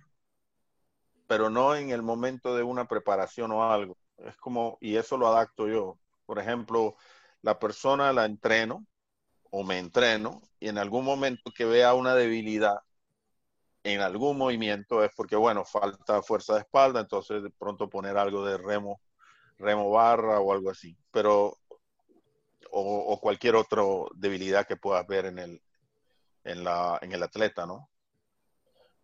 [1.27, 3.99] pero no en el momento de una preparación o algo.
[4.19, 5.99] Es como, y eso lo adapto yo.
[6.27, 6.97] Por ejemplo,
[7.43, 8.87] la persona la entreno
[9.51, 12.79] o me entreno y en algún momento que vea una debilidad
[13.85, 18.45] en algún movimiento es porque, bueno, falta fuerza de espalda, entonces de pronto poner algo
[18.45, 19.01] de remo,
[19.59, 20.97] remo barra o algo así.
[21.11, 21.59] Pero
[22.71, 23.83] o, cualquier otra
[24.15, 25.63] debilidad que puedas ver en el,
[26.45, 27.89] en, la, en el atleta, ¿no?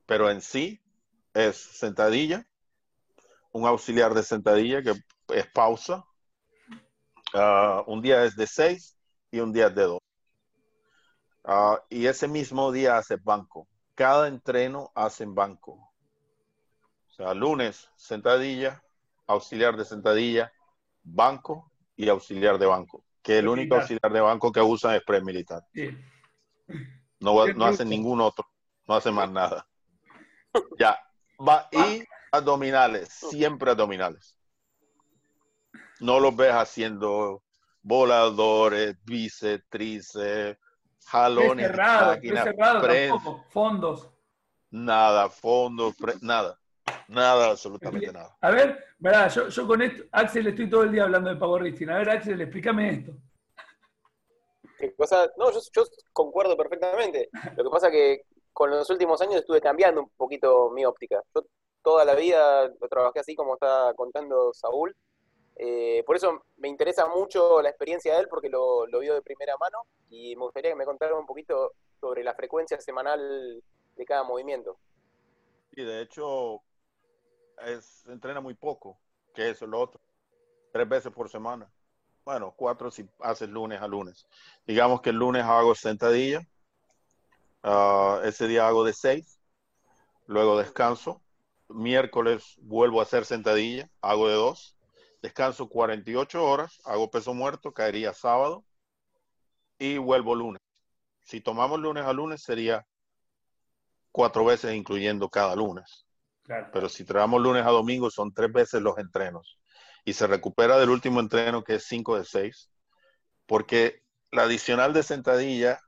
[0.06, 0.80] Pero en sí
[1.34, 2.46] es sentadilla,
[3.52, 4.94] un auxiliar de sentadilla que
[5.34, 6.04] es pausa.
[7.34, 8.96] Ah, un día es de seis
[9.30, 10.00] y un día es de dos.
[11.44, 13.68] Ah, y ese mismo día hace banco.
[13.94, 15.72] Cada entreno hace banco.
[17.08, 18.82] O sea, lunes sentadilla,
[19.26, 20.52] auxiliar de sentadilla,
[21.02, 23.04] banco y auxiliar de banco.
[23.30, 25.64] Que el único auxiliar de banco que usan es pre-militar.
[27.20, 28.44] No, no hacen ningún otro.
[28.88, 29.68] No hacen más nada.
[30.76, 30.98] Ya.
[31.38, 34.36] Va, y abdominales, siempre abdominales.
[36.00, 37.44] No los ves haciendo
[37.82, 40.58] voladores, bíceps, tríceps,
[41.06, 44.10] jalones, cerrado, cerrado fondos.
[44.70, 46.58] Nada, fondos, nada.
[47.08, 48.36] Nada, absolutamente nada.
[48.40, 51.90] A ver, verdad, yo, yo, con esto, Axel, estoy todo el día hablando de powerlifting.
[51.90, 53.12] A ver, Axel, explícame esto.
[55.36, 57.28] No, yo, yo concuerdo perfectamente.
[57.56, 58.22] Lo que pasa es que
[58.52, 61.22] con los últimos años estuve cambiando un poquito mi óptica.
[61.34, 61.44] Yo
[61.82, 64.94] toda la vida lo trabajé así como está contando Saúl.
[65.56, 69.22] Eh, por eso me interesa mucho la experiencia de él porque lo, lo vio de
[69.22, 73.62] primera mano y me gustaría que me contara un poquito sobre la frecuencia semanal
[73.96, 74.78] de cada movimiento.
[75.72, 76.62] Y de hecho,
[77.66, 78.98] es, entrena muy poco,
[79.34, 80.00] que eso es lo otro.
[80.72, 81.70] Tres veces por semana.
[82.24, 84.26] Bueno, cuatro si haces lunes a lunes.
[84.66, 86.46] Digamos que el lunes hago sentadilla.
[87.62, 89.40] Uh, ese día hago de seis.
[90.26, 91.20] Luego descanso.
[91.68, 93.90] Miércoles vuelvo a hacer sentadilla.
[94.00, 94.76] Hago de dos.
[95.22, 96.80] Descanso 48 horas.
[96.84, 97.72] Hago peso muerto.
[97.72, 98.64] Caería sábado.
[99.78, 100.60] Y vuelvo lunes.
[101.24, 102.86] Si tomamos lunes a lunes sería
[104.12, 106.06] cuatro veces incluyendo cada lunes.
[106.72, 109.58] Pero si trabajamos lunes a domingo son tres veces los entrenos.
[110.04, 112.70] Y se recupera del último entreno que es 5 de 6.
[113.46, 115.80] Porque la adicional de sentadilla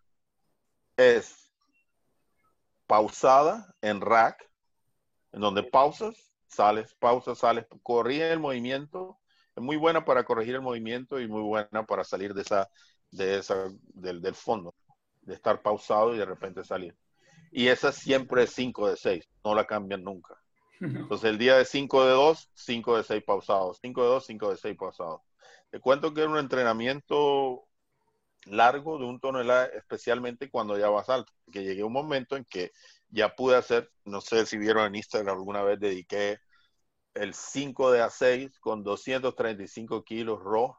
[0.96, 1.51] es
[2.87, 4.48] pausada en rack,
[5.33, 9.18] en donde pausas, sales, pausas, sales, corrige el movimiento.
[9.57, 12.68] Es muy buena para corregir el movimiento y muy buena para salir de esa,
[13.11, 14.75] de esa, del, del fondo,
[15.22, 16.96] de estar pausado y de repente salir.
[17.51, 20.41] Y esa siempre es 5 de 6, no la cambian nunca.
[20.83, 23.79] Entonces el día de 5 de 2, 5 de 6 pausados.
[23.81, 25.21] 5 de 2, 5 de 6 pausados.
[25.71, 27.68] Te cuento que era un entrenamiento
[28.47, 31.33] largo de un tonelada, especialmente cuando ya vas alto.
[31.53, 32.73] Que llegué a un momento en que
[33.09, 36.38] ya pude hacer, no sé si vieron en Instagram alguna vez, dediqué
[37.14, 40.77] el 5 de A6 con 235 kilos raw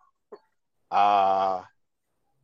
[0.89, 1.69] a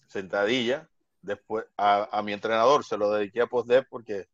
[0.08, 0.90] sentadilla.
[1.22, 4.28] Después a, a mi entrenador se lo dediqué a post porque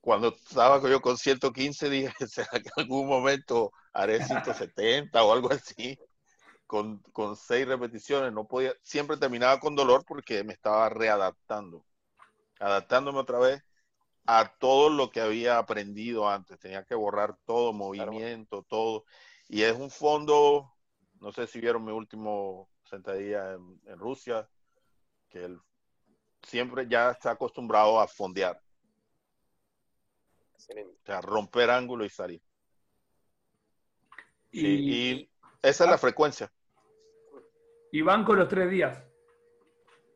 [0.00, 5.52] cuando estaba yo con 115 dije, ¿será que en algún momento haré 170 o algo
[5.52, 5.98] así?
[6.66, 11.84] Con, con seis repeticiones, no podía, siempre terminaba con dolor porque me estaba readaptando,
[12.60, 13.64] adaptándome otra vez
[14.26, 16.60] a todo lo que había aprendido antes.
[16.60, 19.04] Tenía que borrar todo, movimiento, todo.
[19.48, 20.72] Y es un fondo,
[21.18, 24.48] no sé si vieron mi último sentadilla en, en Rusia,
[25.28, 25.60] que él
[26.42, 28.62] siempre ya está acostumbrado a fondear.
[30.68, 32.42] O sea, romper ángulo y salir.
[34.52, 35.28] Y,
[35.62, 36.50] esa es la frecuencia.
[37.92, 39.02] ¿Y banco los tres días?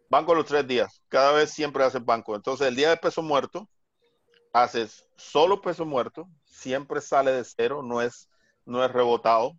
[0.08, 1.02] Banco los tres días.
[1.08, 2.34] Cada vez siempre haces banco.
[2.34, 3.68] Entonces, el día de peso muerto,
[4.52, 8.28] haces solo peso muerto, siempre sale de cero, no es,
[8.64, 9.52] no es rebotado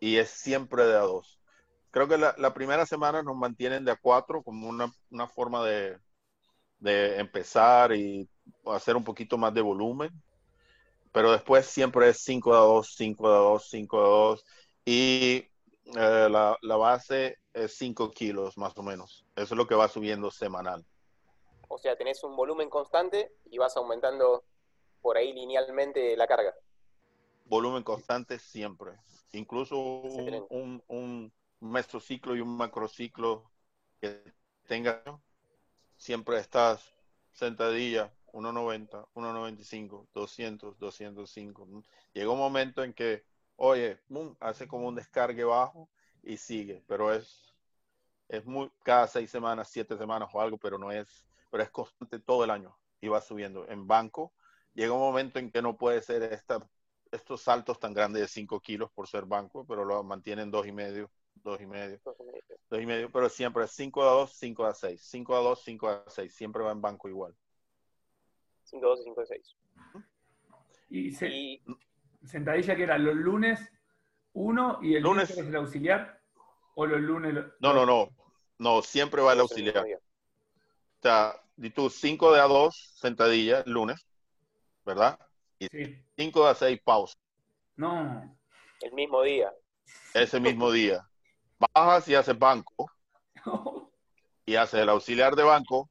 [0.00, 1.40] y es siempre de a dos.
[1.90, 5.98] Creo que la, primera semana nos mantienen de a cuatro como una, una forma de,
[6.78, 8.28] de empezar y
[8.66, 10.10] hacer un poquito más de volumen.
[11.12, 14.44] Pero después siempre es 5 a 2, 5 a 2, 5 a 2.
[14.84, 15.48] Y
[15.96, 19.24] eh, la, la, base es 5 kilos más o menos.
[19.34, 20.84] Eso es lo que va subiendo semanal.
[21.68, 24.44] O sea, tenés un volumen constante y vas aumentando
[25.00, 26.54] por ahí linealmente la carga.
[27.46, 28.92] Volumen constante siempre.
[29.32, 33.50] Incluso un, un, un mesociclo y un macrociclo
[34.00, 34.22] que
[34.66, 35.02] tenga,
[35.96, 36.94] siempre estás
[37.32, 41.68] sentadilla 1.90, 1.95, 200, 205.
[42.12, 43.24] Llega un momento en que,
[43.56, 44.00] oye,
[44.40, 45.88] hace como un descargue bajo
[46.22, 47.54] y sigue, pero es,
[48.28, 52.18] es muy, cada seis semanas, siete semanas o algo, pero no es, pero es constante
[52.18, 53.66] todo el año y va subiendo.
[53.68, 54.32] En banco,
[54.74, 56.58] llega un momento en que no puede ser esta,
[57.10, 60.72] estos saltos tan grandes de 5 kilos por ser banco, pero lo mantienen dos y
[60.72, 62.00] medio, dos y medio,
[62.70, 65.62] dos y medio, pero siempre es 5 a 2, 5 a 6, 5 a 2,
[65.64, 67.34] 5 a 6, siempre va en banco igual.
[68.68, 69.56] 5 2 y 5 6.
[70.90, 71.62] Y,
[72.26, 73.60] sentadilla que era los lunes
[74.32, 76.20] uno y el lunes es el auxiliar
[76.74, 77.34] o los lunes.
[77.60, 78.08] No, no, no.
[78.58, 79.84] No, siempre va el auxiliar.
[79.84, 84.06] O sea, di tú 5 de a 2 sentadillas el lunes,
[84.84, 85.18] ¿verdad?
[85.58, 86.02] Y Sí.
[86.16, 87.18] 5 de a 6 pausas
[87.76, 88.36] No.
[88.80, 89.52] El mismo día.
[90.14, 91.08] ese mismo día.
[91.74, 92.90] Bajas y haces banco
[94.46, 95.90] y haces el auxiliar de banco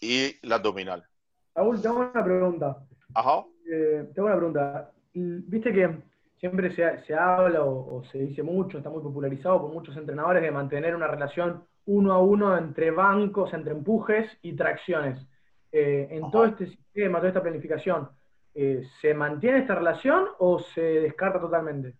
[0.00, 1.06] y la abdominal.
[1.54, 2.78] Raúl, tengo una pregunta.
[3.14, 3.44] Ajá.
[3.70, 4.92] Eh, tengo una pregunta.
[5.12, 6.02] Viste que
[6.38, 10.42] siempre se, se habla o, o se dice mucho, está muy popularizado por muchos entrenadores
[10.42, 15.26] de mantener una relación uno a uno entre bancos, entre empujes y tracciones.
[15.72, 16.32] Eh, en Ajá.
[16.32, 18.08] todo este sistema, toda esta planificación,
[18.54, 21.94] eh, ¿se mantiene esta relación o se descarta totalmente?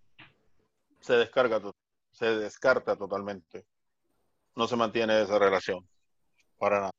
[1.00, 1.60] Se descarga,
[2.10, 3.64] se descarta totalmente.
[4.56, 5.86] No se mantiene esa relación.
[6.58, 6.90] Para nada.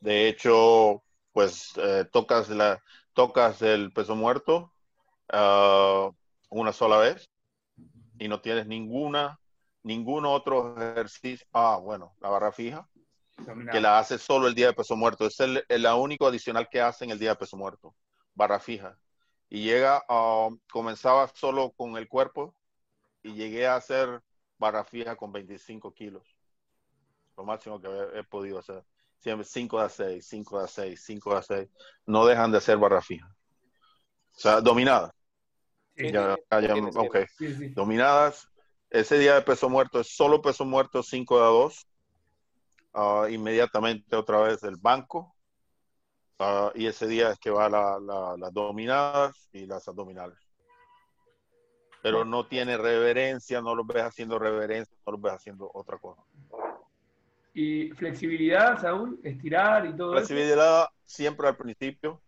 [0.00, 2.82] De hecho, pues eh, tocas la,
[3.12, 4.72] tocas el peso muerto
[5.30, 6.10] ah,
[6.50, 7.30] una sola vez
[8.18, 9.38] y no tienes ninguna,
[9.82, 11.46] ningún otro ejercicio.
[11.52, 12.88] Ah, bueno, la barra fija,
[13.70, 15.26] que la haces solo el día de peso muerto.
[15.26, 17.94] Es el, el único adicional que hacen el día de peso muerto.
[18.34, 18.98] Barra fija.
[19.48, 22.54] Y llega, ah, comenzaba solo con el cuerpo
[23.22, 24.22] y llegué a hacer
[24.58, 26.36] barra fija con 25 kilos.
[27.36, 28.84] Lo máximo que he, he podido hacer.
[29.26, 31.68] Siempre 5 a 6, 5 a 6, 5 a 6.
[32.06, 33.26] No dejan de hacer barra fija.
[33.26, 35.10] O sea, dominadas.
[35.96, 37.16] Sí, Ya, ya, ya, entiendo, ok.
[37.36, 37.68] sí, sí.
[37.74, 38.46] Dominadas.
[38.88, 41.88] Ese día de peso muerto es solo peso muerto 5 a 2.
[42.94, 45.34] Ah, inmediatamente otra vez el banco.
[46.38, 50.38] Ah, y ese día es que va la- la- las dominadas y las abdominales.
[52.00, 56.22] Pero no tiene reverencia, no los ves haciendo reverencia, no los ves haciendo otra cosa.
[57.58, 60.12] Y flexibilidad, Saúl, estirar y todo.
[60.12, 62.20] Flexibilidad siempre al principio.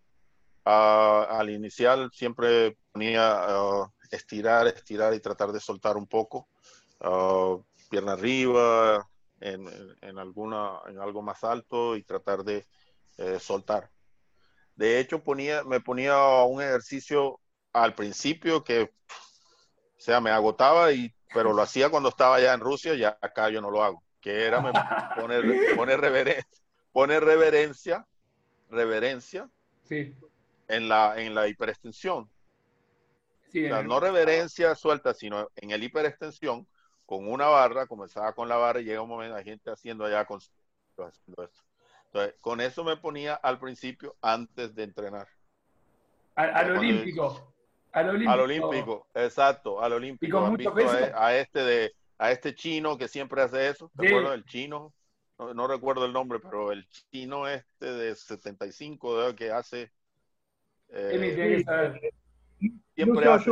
[0.64, 6.48] Ah, al inicial siempre ponía ah, estirar, estirar y tratar de soltar un poco.
[7.00, 7.58] Ah,
[7.90, 9.06] pierna arriba,
[9.40, 12.66] en alguna, en algo más alto y tratar de
[13.18, 13.90] eh, soltar.
[14.76, 17.38] De hecho, ponía, me ponía un ejercicio
[17.74, 22.60] al principio que, o sea, me agotaba, y, pero lo hacía cuando estaba ya en
[22.60, 24.60] Rusia, ya acá yo no lo hago, que era
[25.14, 25.42] poner,
[25.76, 26.44] poner, reveren-
[26.92, 28.06] poner reverencia,
[28.70, 29.48] reverencia
[29.84, 30.14] Sí,
[30.68, 32.30] en la, en la hiperextensión.
[33.50, 33.64] sí.
[33.64, 36.66] O sea, en- no reverencia suelta, sino en el hiperextensión,
[37.06, 40.24] con una barra, comenzaba con la barra y llega un momento, hay gente haciendo allá
[40.26, 40.38] con
[40.98, 41.62] haciendo esto.
[42.06, 45.28] Entonces, con eso me ponía al principio antes de entrenar.
[46.34, 47.52] al, olímpico.
[47.92, 48.30] Al olímpico.
[48.32, 50.36] Al olímpico, exacto, al ¿Y olímpico.
[50.36, 51.12] con ¿Han mucho visto a, peso?
[51.18, 53.90] a este de a este chino que siempre hace eso?
[53.96, 54.08] ¿Te Sí.
[54.08, 54.92] acuerdas del chino?
[55.38, 59.92] No, no recuerdo el nombre, pero el chino este de 75 de que hace
[60.90, 61.64] eh,
[62.94, 63.50] siempre hace,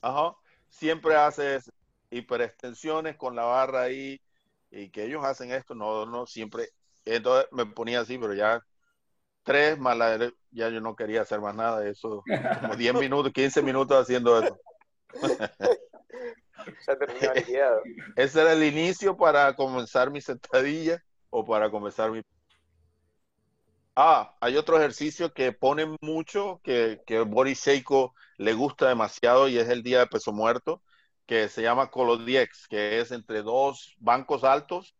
[0.00, 0.34] ajá,
[0.68, 1.58] siempre hace
[2.10, 4.20] hiperextensiones con la barra ahí
[4.70, 6.68] y que ellos hacen esto, no, no siempre.
[7.04, 8.60] Entonces me ponía así, pero ya
[9.44, 10.18] tres más la,
[10.50, 12.24] ya yo no quería hacer más nada de eso,
[12.60, 14.58] como 10 minutos, 15 minutos haciendo eso.
[16.98, 17.82] Terminó liquidado.
[18.16, 20.98] Ese era el inicio para comenzar mi sentadilla
[21.30, 22.22] o para comenzar mi...
[23.96, 29.58] Ah, hay otro ejercicio que ponen mucho, que, que Boris Seiko le gusta demasiado y
[29.58, 30.82] es el día de peso muerto,
[31.26, 34.96] que se llama Colodiex, que es entre dos bancos altos.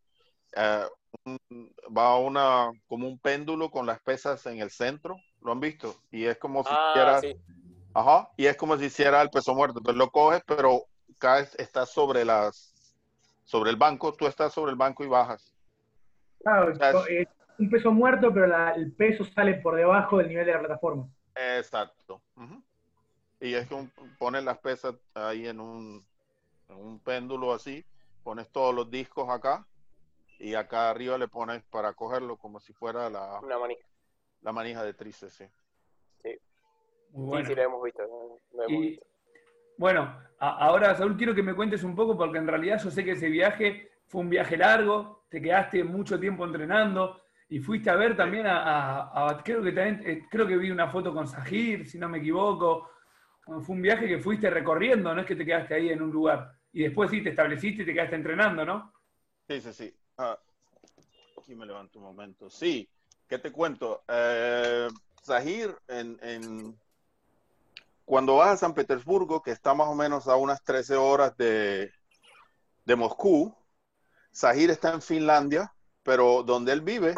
[0.57, 0.85] eh,
[1.25, 6.03] un- va una, como un péndulo con las pesas en el centro, ¿lo han visto?
[6.11, 7.35] Y es como si Ah, hiciera, sí.
[7.93, 9.79] ajá, y es como si hiciera el peso muerto.
[9.79, 10.83] Entonces lo coges, pero
[11.25, 12.71] caes, estás sobre las,
[13.45, 15.51] sobre el banco, tú estás sobre el banco y bajas.
[16.41, 20.45] Claro, sea, es un peso muerto, pero la- el peso sale por debajo del nivel
[20.45, 21.09] de la plataforma.
[21.35, 22.21] Exacto.
[22.35, 22.61] Ujú.
[23.39, 26.05] Y es que un- pones las pesas ahí en un,
[26.69, 27.83] en un péndulo así,
[28.23, 29.65] pones todos los discos acá
[30.37, 33.87] y acá arriba le pones para cogerlo como si fuera la, Una manija.
[34.41, 35.33] la manija de tríceps.
[35.33, 35.49] sí.
[37.11, 37.47] Muy Sí, bueno.
[37.47, 38.01] sí, lo hemos visto.
[38.53, 39.05] Lo hemos Y, visto.
[39.77, 43.11] Bueno, ahora, Saúl, quiero que me cuentes un poco, porque en realidad yo sé que
[43.11, 48.15] ese viaje fue un viaje largo, te quedaste mucho tiempo entrenando y fuiste a ver
[48.15, 51.87] también a, a- a- creo que también, eh, creo que vi una foto con Sajir,
[51.87, 52.89] si no me equivoco.
[53.45, 56.11] Bueno, Fue un viaje que fuiste recorriendo, no es que te quedaste ahí en un
[56.11, 56.51] lugar.
[56.73, 58.93] Y después sí te estableciste y te quedaste entrenando, ¿no?
[59.47, 59.95] Sí, sí, sí.
[60.17, 60.37] Ah,
[61.39, 62.49] aquí me levanto un momento.
[62.49, 62.89] Sí,
[63.27, 64.03] ¿qué te cuento?
[64.07, 64.89] Eh,
[65.23, 66.75] Zahir, en, en-
[68.05, 71.91] cuando vas a San Petersburgo, que está más o menos a unas 13 horas de,
[72.85, 73.55] de Moscú,
[74.33, 77.15] Zahir está en Finlandia, pero donde él vive,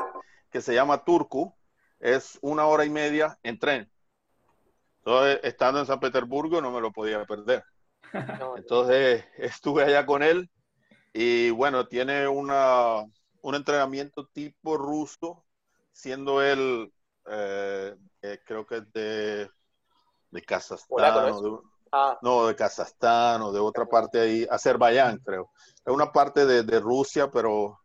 [0.49, 1.53] que se llama Turku,
[1.99, 3.91] es una hora y media en tren.
[4.99, 7.63] Entonces, estando en San Petersburgo, no me lo podía perder.
[8.57, 10.49] Entonces estuve allá con él
[11.13, 13.03] y bueno, tiene una,
[13.41, 15.43] un entrenamiento tipo ruso,
[15.91, 16.93] siendo él,
[17.25, 19.49] eh, eh, creo que es de,
[20.31, 21.57] de Kazajstán, o de,
[21.91, 22.17] ah.
[22.21, 25.51] no, de Kazajstán o de otra parte ahí, Azerbaiyán creo.
[25.85, 27.79] Es una parte de, de Rusia, pero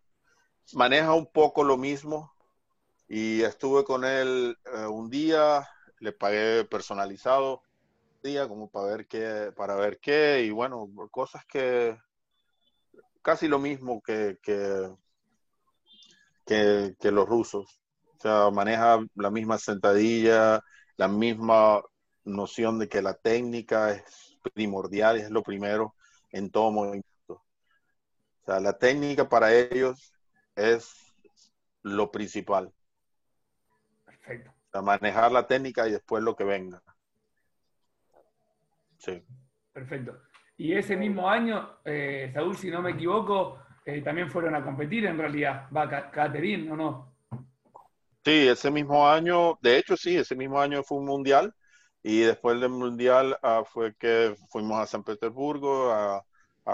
[0.74, 2.32] maneja un poco lo mismo.
[3.09, 5.68] Y estuve con él eh, un día,
[6.01, 7.62] le pagué personalizado
[8.22, 11.99] día como para ver qué, para ver qué, y bueno, cosas que
[13.20, 14.90] casi lo mismo que, que,
[16.47, 17.80] que, los rusos.
[18.18, 20.61] O sea, maneja la misma sentadilla,
[20.97, 21.82] la misma
[22.25, 25.95] noción de que la técnica es primordial, es lo primero
[26.31, 27.09] en todo movimiento.
[27.29, 30.12] O sea, la técnica para ellos
[30.57, 30.95] es
[31.83, 32.73] lo principal.
[34.05, 34.51] Perfecto.
[34.51, 36.83] O sea, manejar la técnica y después lo que venga.
[38.99, 39.23] Sí.
[39.73, 40.20] Perfecto.
[40.57, 45.07] Y ese mismo año, eh, Saúl, si no me equivoco, eh, también fueron a competir
[45.07, 45.68] en realidad.
[45.75, 47.12] Va Caterín, ¿o no?
[48.25, 51.53] Sí, ese mismo año, de hecho sí, ese mismo año fue un mundial
[52.03, 56.24] y después del mundial ah, fue que fuimos a San Petersburgo, a,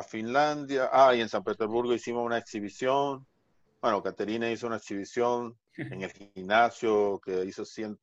[0.07, 3.27] Finlandia, ah, y en San Petersburgo hicimos una exhibición.
[3.81, 7.99] Bueno, Caterina hizo una exhibición en el gimnasio que hizo 100,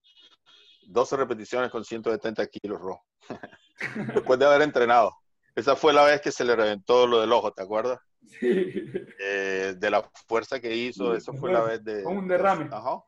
[0.88, 3.03] 12 repeticiones con 170 kilos rojo.
[4.13, 5.11] Después de haber entrenado.
[5.55, 7.99] Esa fue la vez que se le reventó lo del ojo, ¿te acuerdas?
[8.39, 8.71] Sí.
[9.19, 12.03] Eh, de la fuerza que hizo, eso fue la vez de...
[12.03, 12.67] Con un derrame.
[12.71, 13.03] Ajá.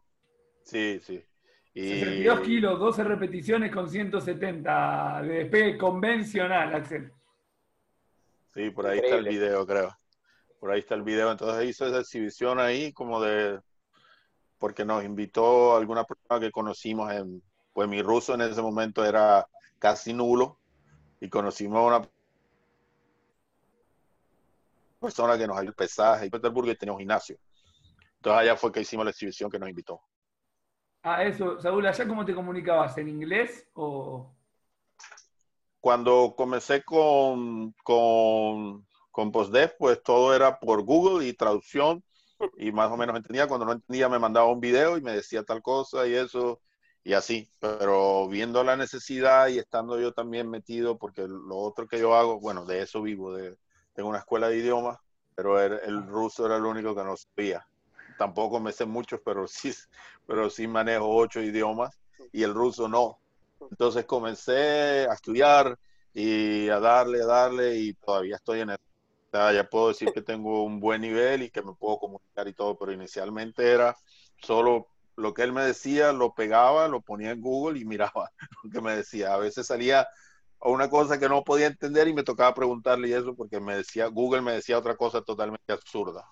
[0.63, 1.23] Sí, sí.
[1.77, 1.99] Y...
[1.99, 7.13] 62 kilos, 12 repeticiones con 170 de despegue convencional, Axel.
[8.51, 9.95] Sí, por ahí está el video, creo.
[10.59, 11.31] Por ahí está el video.
[11.31, 13.59] Entonces hizo esa exhibición ahí como de...
[14.57, 17.43] Porque nos invitó alguna persona que conocimos en...
[17.73, 19.45] Pues mi ruso en ese momento era
[19.77, 20.57] casi nulo
[21.21, 22.09] y conocimos a una
[24.99, 27.37] persona que nos ayudó el pesaje en Petersburgo y tenía un gimnasio.
[28.15, 30.01] Entonces allá fue que hicimos la exhibición que nos invitó.
[31.03, 31.59] Ah, eso.
[31.59, 32.97] Saúl, ¿allá cómo te comunicabas?
[32.97, 34.33] ¿En inglés o...?
[35.79, 42.03] Cuando comencé con, con, con PostDev, pues todo era por Google y traducción
[42.57, 43.47] y más o menos entendía.
[43.47, 46.59] Cuando no entendía me mandaba un video y me decía tal cosa y eso
[47.07, 51.99] y así, pero viendo la necesidad y estando yo también metido, porque lo otro que
[51.99, 53.57] yo hago, bueno, de eso vivo, de,
[53.93, 54.97] tengo una escuela de idiomas,
[55.33, 57.65] pero el, ruso era lo único que no sabía.
[58.17, 59.73] Tampoco me sé muchos, pero sí,
[60.25, 61.97] pero sí manejo ocho idiomas
[62.31, 63.19] y el ruso no.
[63.69, 65.77] Entonces comencé a estudiar
[66.13, 68.77] y a darle, a darle y todavía estoy en el...
[69.31, 72.77] ya puedo decir que tengo un buen nivel y que me puedo comunicar y todo,
[72.77, 73.95] pero inicialmente era
[74.41, 78.31] solo lo que él me decía, lo pegaba, lo ponía en Google y miraba
[78.63, 79.33] lo que me decía.
[79.33, 80.07] A veces salía
[80.61, 84.41] una cosa que no podía entender y me tocaba preguntarle eso porque me decía, Google
[84.41, 86.25] me decía otra cosa totalmente absurda.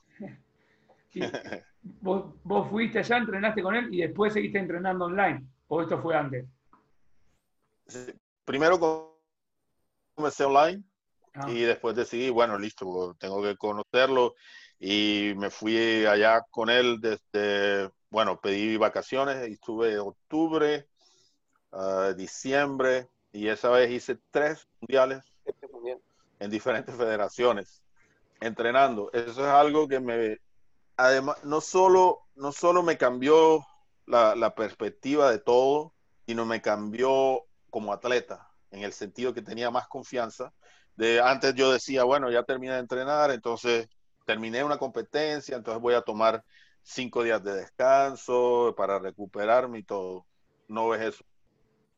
[2.02, 5.46] ¿Vos, ¿Vos, fuiste allá, entrenaste con él y después seguiste entrenando online?
[5.68, 6.46] ¿O esto fue antes?
[8.44, 9.10] Primero
[10.16, 10.84] comencé online
[11.36, 11.50] ah.
[11.50, 14.36] y después decidí, bueno, listo, tengo que conocerlo
[14.80, 20.88] y me fui allá con él desde bueno, pedí vacaciones y estuve octubre,
[21.72, 25.22] uh, diciembre, y esa vez hice tres mundiales
[26.40, 27.84] en diferentes federaciones,
[28.40, 29.10] entrenando.
[29.12, 30.40] Eso es algo que me,
[30.98, 33.66] además, no solo, no solo me cambió
[34.06, 35.94] la, la perspectiva de todo,
[36.26, 40.54] sino me cambió como atleta, en el sentido que tenía más confianza.
[40.96, 43.90] De, antes yo decía, bueno, ya terminé de entrenar, entonces
[44.26, 46.44] terminé una competencia, entonces voy a tomar
[46.82, 50.26] cinco días de descanso para recuperarme y todo.
[50.68, 51.26] No ves eso.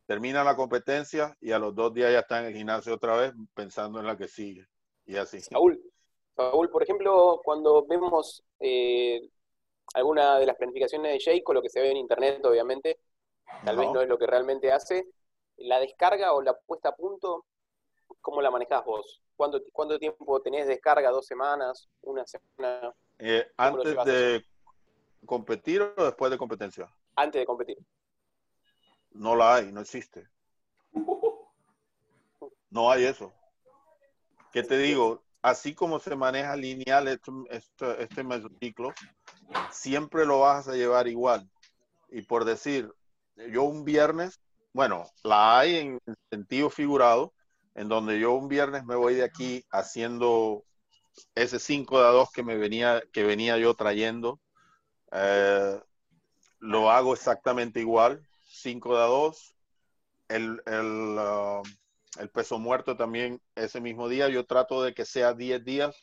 [0.08, 3.34] Termina la competencia y a los dos días ya está en el gimnasio otra vez
[3.54, 4.66] pensando en la que sigue.
[5.06, 5.42] Y así.
[5.42, 5.80] Saúl,
[6.38, 9.28] Saúl por ejemplo, cuando vemos eh,
[9.96, 13.00] alguna de las planificaciones de Jayco, lo que se ve en internet, obviamente,
[13.66, 15.08] tal vez no es lo que realmente hace,
[15.58, 17.46] la descarga o la puesta a punto,
[18.22, 19.24] ¿cómo la manejás vos?
[19.36, 21.10] ¿Cuánto, cuánto tiempo tenés descarga?
[21.10, 21.90] ¿Dos semanas?
[22.02, 22.94] ¿Una semana?
[23.18, 24.46] Eh, antes de
[25.26, 26.88] competir o después de competencia?
[27.16, 27.78] Antes de competir.
[29.10, 30.30] No la hay, no existe.
[32.70, 33.34] No hay eso.
[34.52, 35.24] ¿Qué te digo?
[35.48, 38.94] Así como se maneja lineal este, este, este mesociclo,
[39.72, 41.50] siempre lo vas a llevar igual.
[42.10, 42.92] Y por decir,
[43.52, 44.42] yo un viernes,
[44.74, 47.34] bueno, la hay en sentido figurado,
[47.76, 50.66] en donde yo un viernes me voy de aquí haciendo
[51.34, 54.40] ese 5 de a 2 que me venía, que venía yo trayendo
[55.12, 55.80] eh,
[56.60, 59.56] lo hago exactamente igual, 5 de a 2.
[60.30, 61.64] El, el, uh,
[62.20, 64.30] el, peso muerto también ese mismo día.
[64.30, 65.96] Yo trato de que sea 10 días,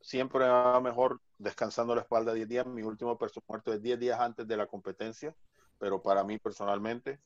[0.00, 2.66] siempre va mejor descansando la espalda 10 días.
[2.66, 5.34] Mi último peso muerto es 10 días antes de la competencia,
[5.78, 7.20] pero para mí personalmente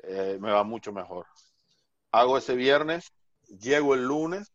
[0.00, 1.26] eh, me va mucho mejor.
[2.12, 3.12] Hago ese viernes,
[3.46, 4.52] llego el lunes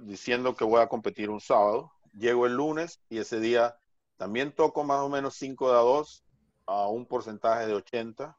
[0.00, 3.76] diciendo que voy a competir un sábado, llego el lunes y ese día
[4.16, 6.24] también toco más o menos 5 de a 2
[6.66, 8.36] a un porcentaje de 80.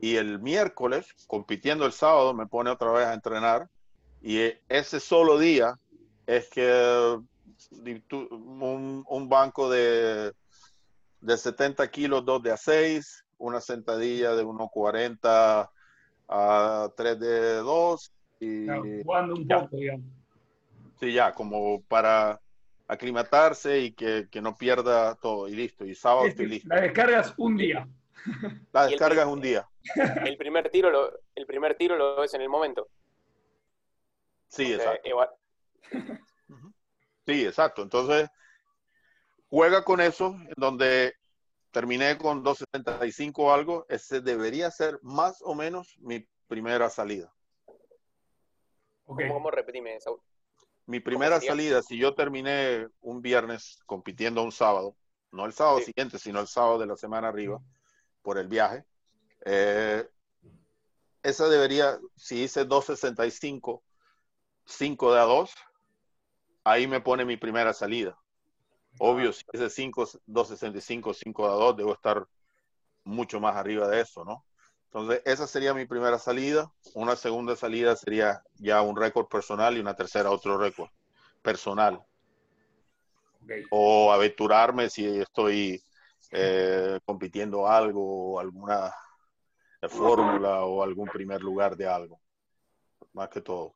[0.00, 3.68] Y el miércoles, compitiendo el sábado, me pone otra vez a entrenar.
[4.22, 4.38] Y
[4.68, 5.78] ese solo día
[6.26, 7.18] es que
[8.10, 10.32] un, un banco de,
[11.20, 15.70] de 70 kilos, 2 de a 6, una sentadilla de 1,40
[16.28, 18.12] a 3 de 2.
[18.40, 18.66] Y
[19.04, 20.06] jugando un poco, digamos.
[20.98, 22.40] Sí, ya, como para
[22.86, 25.84] aclimatarse y que, que, no pierda todo y listo.
[25.84, 26.68] Y sábado estoy listo.
[26.68, 27.86] La descargas un día.
[28.72, 29.68] La descargas un día.
[30.24, 32.88] El primer tiro lo, el primer tiro lo ves en el momento.
[34.48, 35.08] Sí, exacto.
[37.26, 37.82] Sí, exacto.
[37.82, 38.28] Entonces,
[39.48, 41.14] juega con eso, en donde
[41.70, 47.32] terminé con 2.75 o algo, ese debería ser más o menos mi primera salida.
[49.04, 49.28] Okay.
[49.28, 50.20] ¿Cómo, cómo repetime, Saúl?
[50.86, 54.96] Mi primera salida, si yo terminé un viernes compitiendo un sábado,
[55.30, 57.60] no el sábado siguiente, sino el sábado de la semana arriba,
[58.22, 58.84] por el viaje,
[59.44, 60.08] eh,
[61.22, 63.82] esa debería, si hice 2.65,
[64.64, 65.54] 5 de a 2,
[66.64, 68.18] ahí me pone mi primera salida.
[68.98, 72.26] Obvio, si hice 5, 2.65, 5 de a 2, debo estar
[73.04, 74.44] mucho más arriba de eso, ¿no?
[74.86, 76.72] Entonces, esa sería mi primera salida.
[76.94, 80.88] Una segunda salida sería ya un récord personal y una tercera otro récord
[81.42, 82.02] personal.
[83.70, 85.82] O aventurarme si estoy
[86.30, 88.92] eh, compitiendo algo, alguna
[89.88, 92.20] fórmula o algún primer lugar de algo.
[93.12, 93.74] Más que todo.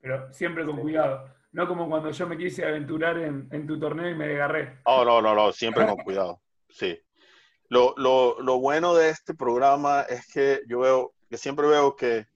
[0.00, 1.28] Pero siempre con cuidado.
[1.52, 4.80] No como cuando yo me quise aventurar en, en tu torneo y me agarré.
[4.84, 6.40] Oh, no, no, no, siempre con cuidado.
[6.68, 6.98] Sí.
[7.68, 12.18] Lo, lo, lo, bueno de este programa es que yo veo, que siempre veo que
[12.18, 12.26] el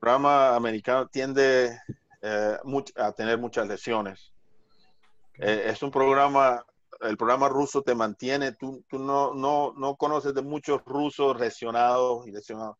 [0.00, 1.76] programa americano tiende
[2.20, 2.56] eh,
[2.96, 4.32] a tener muchas lesiones.
[5.38, 6.64] Eh, es un programa,
[7.02, 12.26] el programa ruso te mantiene, tú, tú no, no, no, conoces de muchos rusos lesionados
[12.26, 12.76] y lesionados.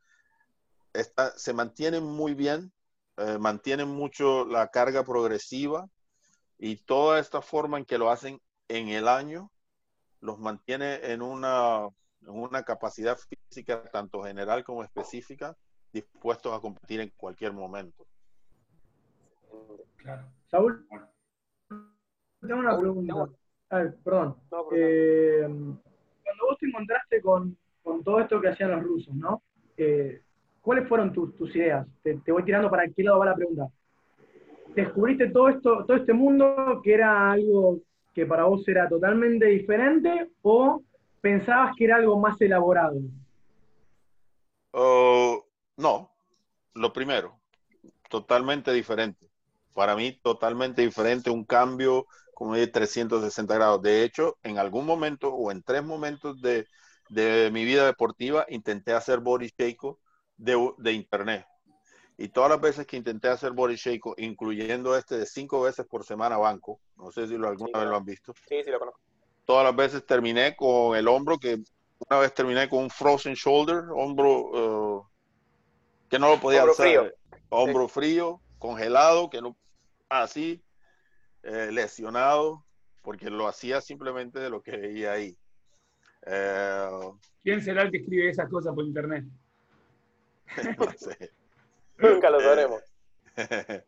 [0.93, 2.73] Está, se mantienen muy bien,
[3.17, 5.89] eh, mantienen mucho la carga progresiva
[6.59, 9.51] y toda esta forma en que lo hacen en el año
[10.21, 11.89] los mantiene en una,
[12.21, 15.57] en una capacidad física tanto general como específica,
[15.93, 18.07] dispuestos a competir en cualquier momento.
[19.97, 20.33] Claro.
[20.49, 20.87] Saúl,
[22.41, 23.42] tengo una pregunta.
[24.05, 24.37] Perdón.
[24.77, 29.43] Eh, cuando vos te encontraste con, con, todo esto que hacían los rusos, ¿no?
[29.77, 30.21] Eh,
[30.61, 31.87] ¿Cuáles fueron tus, tus ideas?
[32.03, 33.69] Te, te, voy tirando para qué lado va la pregunta.
[34.75, 37.81] ¿Descubriste todo esto, todo este mundo que era algo
[38.15, 40.83] que para vos era totalmente diferente o
[41.21, 43.01] pensabas que era algo más elaborado?
[44.73, 45.45] Oh,
[45.77, 46.11] no,
[46.75, 47.39] lo primero,
[48.09, 49.27] totalmente diferente.
[49.75, 52.07] Para mí, totalmente diferente, un cambio
[52.43, 53.83] como de 360 grados.
[53.83, 56.67] De hecho, en algún momento o en tres momentos de,
[57.09, 59.97] de mi vida deportiva, intenté hacer body shake
[60.39, 61.47] de, de internet.
[62.19, 66.05] Y todas las veces que intenté hacer body shake, incluyendo este de cinco veces por
[66.05, 68.35] semana banco, no sé si lo, alguna vez lo han visto.
[68.49, 69.01] Sí, sí, lo conozco.
[69.45, 71.63] Todas las veces terminé con el hombro, que
[72.11, 75.07] una vez terminé con un frozen shoulder, hombro uh,
[76.11, 76.87] que no lo podía hombro hacer.
[76.87, 77.41] Frío.
[77.51, 77.95] Hombro sí.
[77.95, 79.57] frío, congelado, que no,
[80.09, 80.61] así,
[81.43, 82.65] eh, lesionado,
[83.03, 85.37] porque lo hacía simplemente de lo que veía ahí.
[86.27, 86.89] Eh,
[87.43, 89.25] ¿Quién será el que escribe esas cosas por internet?
[90.79, 91.33] no sé.
[91.99, 92.83] Nunca lo sabremos.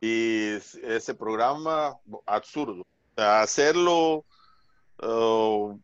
[0.00, 2.84] y ese programa, absurdo.
[3.16, 4.24] Hacerlo,
[5.02, 5.78] uh,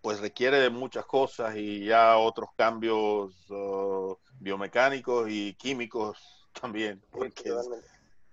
[0.00, 7.02] pues requiere de muchas cosas y ya otros cambios uh, biomecánicos y químicos también.
[7.10, 7.52] Porque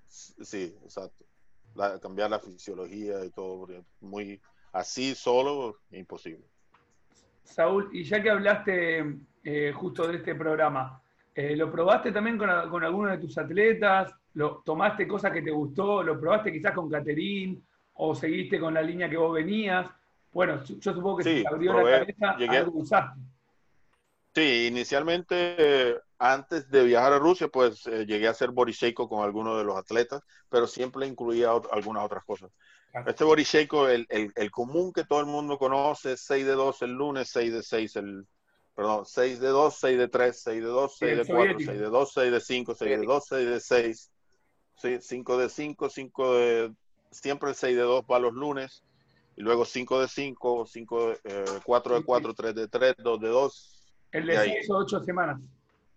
[0.08, 1.29] sí, sí exacto.
[1.76, 3.68] La, cambiar la fisiología y todo,
[4.02, 4.42] muy
[4.74, 6.46] así solo, imposible.
[7.44, 11.02] Saúl, y ya que hablaste eh, justo de este programa,
[11.42, 14.14] eh, ¿Lo probaste también con, con, alguno de tus atletas?
[14.34, 16.04] ¿Lo, ¿Tomaste cosas que te gustó?
[16.04, 17.64] ¿Lo probaste quizás con Caterín?
[17.94, 19.90] ¿O seguiste con la línea que vos venías?
[20.34, 23.22] Bueno, yo supongo que sí, te abrió probé, la cabeza, llegué, algo usaste.
[24.36, 29.58] Sí, inicialmente, antes de viajar a Rusia, pues eh, llegué a hacer shake con algunos
[29.58, 32.52] de los atletas, pero siempre incluía ot algunas otras cosas.
[32.92, 33.10] Claro.
[33.10, 36.92] Este shake, el, el, el, común que todo el mundo conoce, 6 de 2 el
[36.92, 38.28] lunes, 6 de 6 el,
[38.76, 41.86] perdón, 6 de 2, 6 de 3, 6 de 2, 6 de 4, 6 de
[41.86, 44.12] 2, 6 de 5, 6 de 2, 6 de 6.
[44.76, 46.74] Sí, 5 de 5, 5 de...
[47.12, 48.84] Siempre el 6 de 2 va los lunes.
[49.36, 53.28] Y luego 5 de 5, 5 eh, 4 de 4, 3 de 3, 2 de
[53.28, 53.94] 2.
[54.12, 55.40] El de 6 o 8 semanas.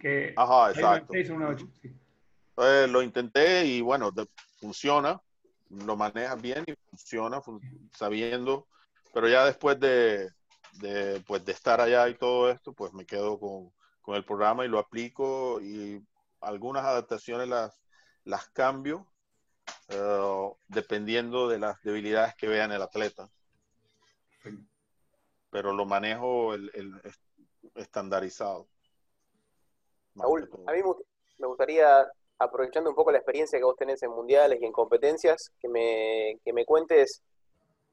[0.03, 1.13] Que Ajá, exacto.
[1.13, 1.95] 6 1 8, sí.
[2.57, 4.27] Eh, lo intenté y bueno, de,
[4.59, 5.23] funciona,
[5.71, 7.61] lo manejas bien y funciona, fun
[7.97, 8.67] sabiendo,
[9.15, 10.29] pero ya después de,
[10.81, 14.65] de, pues, de estar allá y todo esto, pues me quedo con, con el programa
[14.65, 16.05] y lo aplico y
[16.41, 17.81] algunas adaptaciones las,
[18.25, 19.07] las cambio
[19.91, 23.31] uh, dependiendo de las debilidades que vea en el atleta.
[25.49, 27.01] Pero lo manejo el, el
[27.77, 28.67] estandarizado.
[30.17, 30.79] Saúl, a mí
[31.39, 32.07] me gustaría,
[32.39, 36.39] aprovechando un poco la experiencia que vos tenés en mundiales y en competencias, que me,
[36.45, 37.23] que me cuentes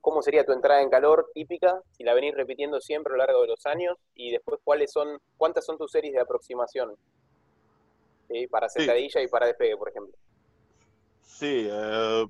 [0.02, 3.42] cómo sería tu entrada en calor típica, si la venís repitiendo siempre a lo largo
[3.42, 6.96] de los años, y después cuáles son, cuántas son tus series de aproximación
[8.30, 8.48] ¿sí?
[8.48, 9.26] para sentadilla sí.
[9.26, 10.16] y para despegue, por ejemplo.
[11.22, 12.26] Sí, eh,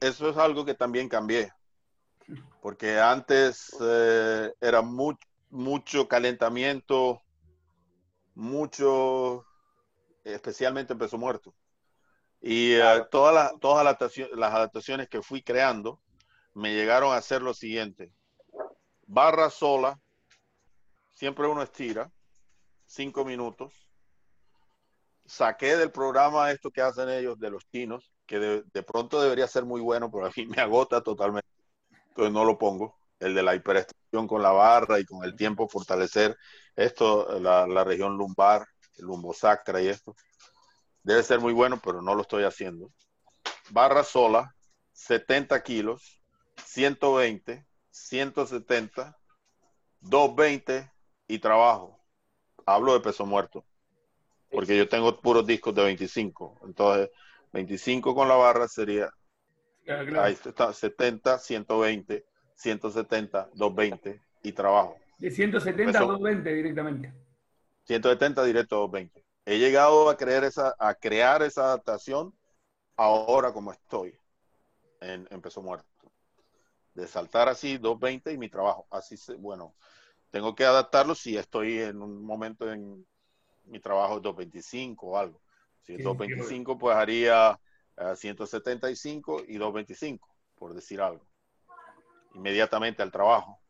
[0.00, 1.52] eso es algo que también cambié,
[2.60, 7.22] porque antes eh, era mucho, mucho calentamiento,
[8.34, 9.46] mucho,
[10.24, 11.54] especialmente en peso muerto.
[12.40, 13.02] Y claro.
[13.02, 16.00] uh, todas, las, todas las, adaptaciones, las adaptaciones que fui creando
[16.54, 18.12] me llegaron a hacer lo siguiente.
[19.06, 19.98] Barra sola,
[21.12, 22.10] siempre uno estira,
[22.86, 23.72] cinco minutos.
[25.26, 29.46] Saqué del programa esto que hacen ellos de los chinos, que de, de pronto debería
[29.46, 31.48] ser muy bueno, pero a mí me agota totalmente.
[32.08, 32.94] Entonces no lo pongo.
[33.18, 36.36] El de la hiperextensión con la barra y con el tiempo fortalecer
[36.76, 38.66] esto, la, la región lumbar,
[38.98, 40.14] el lumbosacra y esto.
[41.02, 42.90] Debe ser muy bueno, pero no lo estoy haciendo.
[43.70, 44.54] Barra sola,
[44.92, 46.22] 70 kilos,
[46.64, 49.16] 120, 170,
[50.00, 50.90] 220
[51.28, 52.00] y trabajo.
[52.66, 53.64] Hablo de peso muerto,
[54.50, 56.60] porque yo tengo puros discos de 25.
[56.64, 57.10] Entonces,
[57.52, 59.10] 25 con la barra sería
[60.18, 62.24] ahí está 70, 120,
[62.54, 64.96] 170, 220 y trabajo.
[65.18, 67.12] De 170 peso, a 220 directamente.
[67.84, 69.24] 170 directo a 220.
[69.46, 72.34] He llegado a creer esa, a crear esa adaptación
[72.96, 74.18] ahora como estoy
[75.00, 75.86] en, peso muerto
[76.94, 78.86] de saltar así 220 y mi trabajo.
[78.90, 79.74] Así, se, bueno,
[80.30, 83.04] tengo que adaptarlo si estoy en un momento en
[83.64, 85.40] mi trabajo 225 o algo.
[85.82, 87.58] Si es 225, pues haría
[87.98, 91.26] uh, 175 y 225, por decir algo.
[92.34, 93.60] Inmediatamente al trabajo,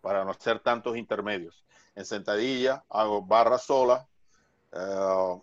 [0.00, 1.64] para no hacer tantos intermedios.
[1.94, 4.06] En sentadilla hago barra sola,
[4.72, 5.42] uh,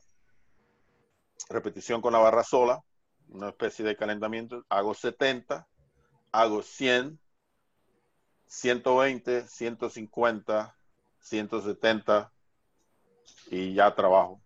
[1.50, 2.84] repetición con la barra sola,
[3.30, 5.68] una especie de calentamiento, hago 70,
[6.32, 7.20] hago 100,
[8.48, 10.76] 120, 150,
[11.20, 12.32] 170
[13.48, 14.42] y ya trabajo,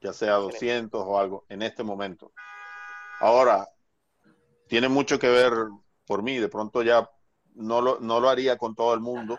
[0.00, 2.32] ya sea 200 o algo en este momento.
[3.20, 3.68] Ahora,
[4.68, 5.52] tiene mucho que ver
[6.06, 7.08] por mí, de pronto ya
[7.54, 9.38] no lo, no lo haría con todo el mundo,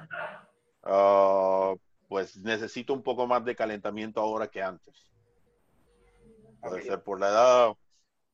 [0.84, 5.12] uh, pues necesito un poco más de calentamiento ahora que antes.
[6.62, 7.74] Puede ser por la edad,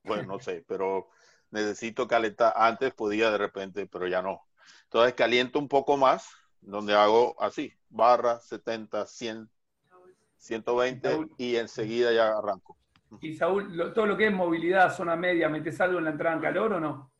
[0.04, 1.10] bueno, no sé, pero
[1.52, 2.54] necesito calentar.
[2.56, 4.42] Antes podía de repente, pero ya no.
[4.84, 6.30] Entonces caliento un poco más,
[6.62, 9.50] donde hago así, barra, 70, 100,
[10.38, 12.78] 120 Saúl, y enseguida ya arranco.
[13.22, 16.36] Y Saúl, lo, todo lo que es movilidad, zona media, ¿metes algo en la entrada
[16.36, 17.12] en calor o no?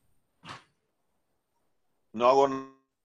[2.12, 2.48] No hago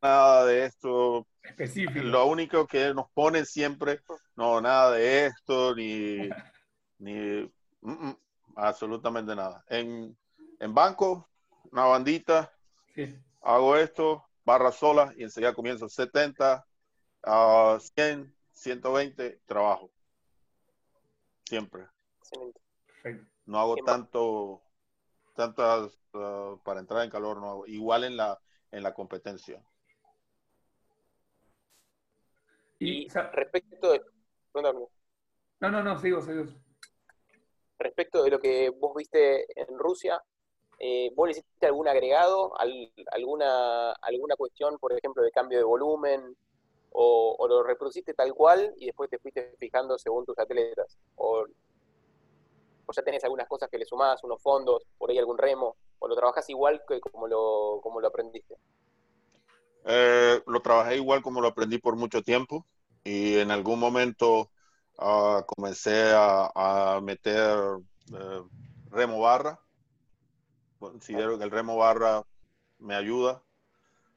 [0.03, 1.27] nada de esto.
[1.43, 2.01] Específico.
[2.01, 4.01] Lo único que nos ponen siempre,
[4.37, 6.17] no, nada de esto, ni,
[6.99, 8.17] ni mm, mm,
[8.57, 9.65] absolutamente nada.
[9.69, 10.17] En,
[10.61, 11.29] en banco,
[11.71, 12.53] una bandita,
[12.95, 13.19] sí.
[13.43, 16.65] hago esto, barra sola y enseguida comienzo 70,
[17.27, 19.91] uh, 100, 120, trabajo.
[21.45, 21.87] Siempre.
[22.21, 22.61] Excelente.
[23.47, 24.63] No hago tanto,
[25.35, 27.67] tantas uh, para entrar en calor, no hago.
[27.67, 28.41] Igual en la,
[28.75, 29.63] en la competencia.
[32.79, 34.03] Y respecto de...
[35.61, 36.45] No, no, no, sigo, sigo.
[37.79, 40.23] Respecto de lo que vos viste en Rusia,
[40.79, 45.65] eh, ¿vos le hiciste algún agregado, al, alguna, alguna cuestión, por ejemplo, de cambio de
[45.65, 46.37] volumen,
[46.91, 50.99] o, o, lo reproduciste tal cual y después te fuiste fijando según tus atletas?
[51.17, 51.45] O,
[52.87, 56.09] o ya tenés algunas cosas que le sumás, unos fondos, por ahí algún remo, o
[56.09, 58.57] lo trabajas igual que como lo, como lo aprendiste?
[59.87, 62.67] Eh, lo trabajé igual como lo aprendí por mucho tiempo
[63.03, 64.51] y en algún momento
[64.99, 68.49] uh, comencé a, a meter uh,
[68.91, 69.61] remo barra
[70.79, 72.23] considero que el remo barra
[72.79, 73.43] me ayuda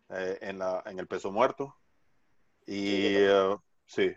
[0.09, 1.75] eh, en, la, en, el peso muerto.
[2.65, 4.13] Y uh, sí,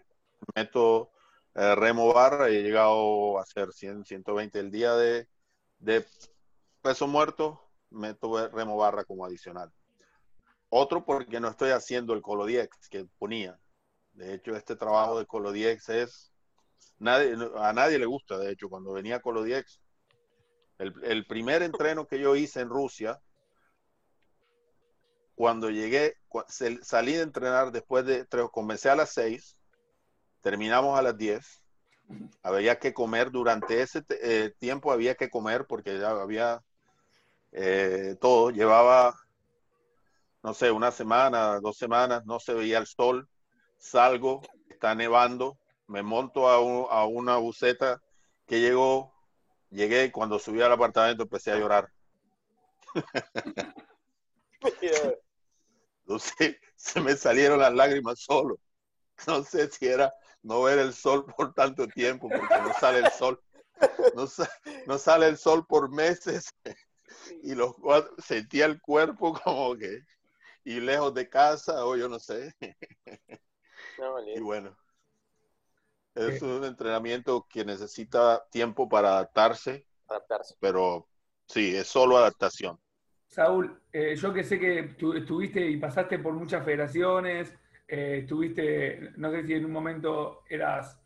[0.54, 1.10] meto
[1.54, 5.28] eh, remo barra y he llegado a hacer 100, 120 el día de,
[5.78, 6.04] de
[6.82, 7.60] peso muerto,
[7.90, 9.72] meto remo barra como adicional.
[10.68, 13.58] Otro porque no estoy haciendo el Colodiex que ponía.
[14.12, 16.32] De hecho, este trabajo de Colodiex es...
[17.02, 19.80] A nadie le gusta, de hecho, cuando venía Colodiex.
[20.78, 23.20] El, el primer entreno que yo hice en Rusia,
[25.40, 26.18] cuando llegué,
[26.82, 29.56] salí de entrenar después de, comencé a las 6,
[30.42, 31.64] terminamos a las 10,
[32.42, 36.62] había que comer durante ese eh, tiempo, había que comer porque ya había
[37.52, 39.14] eh, todo, llevaba,
[40.42, 43.28] no sé, una semana, dos semanas, no se veía el sol,
[43.78, 48.00] salgo, está nevando, me monto a, una buceta
[48.46, 49.12] que llegó,
[49.70, 51.88] llegué y cuando subí al apartamento empecé a llorar.
[56.06, 58.58] No sé, se me salieron las lágrimas solo.
[59.28, 63.10] No sé si era no ver el sol por tanto tiempo, porque no sale el
[63.12, 63.40] sol.
[64.86, 66.52] No, sale el sol por meses.
[67.42, 67.74] Y los
[68.18, 70.02] sentía el cuerpo como que,
[70.64, 72.54] y lejos de casa, o yo no sé.
[74.36, 74.76] y bueno,
[76.14, 79.86] es un entrenamiento que necesita tiempo para adaptarse.
[80.08, 80.54] Adaptarse.
[80.60, 81.08] Pero
[81.46, 82.78] sí, es solo adaptación.
[83.28, 87.54] Saúl, eh, yo que sé que estuviste y pasaste por muchas federaciones,
[87.86, 90.98] eh, estuviste, no sé si en un momento eras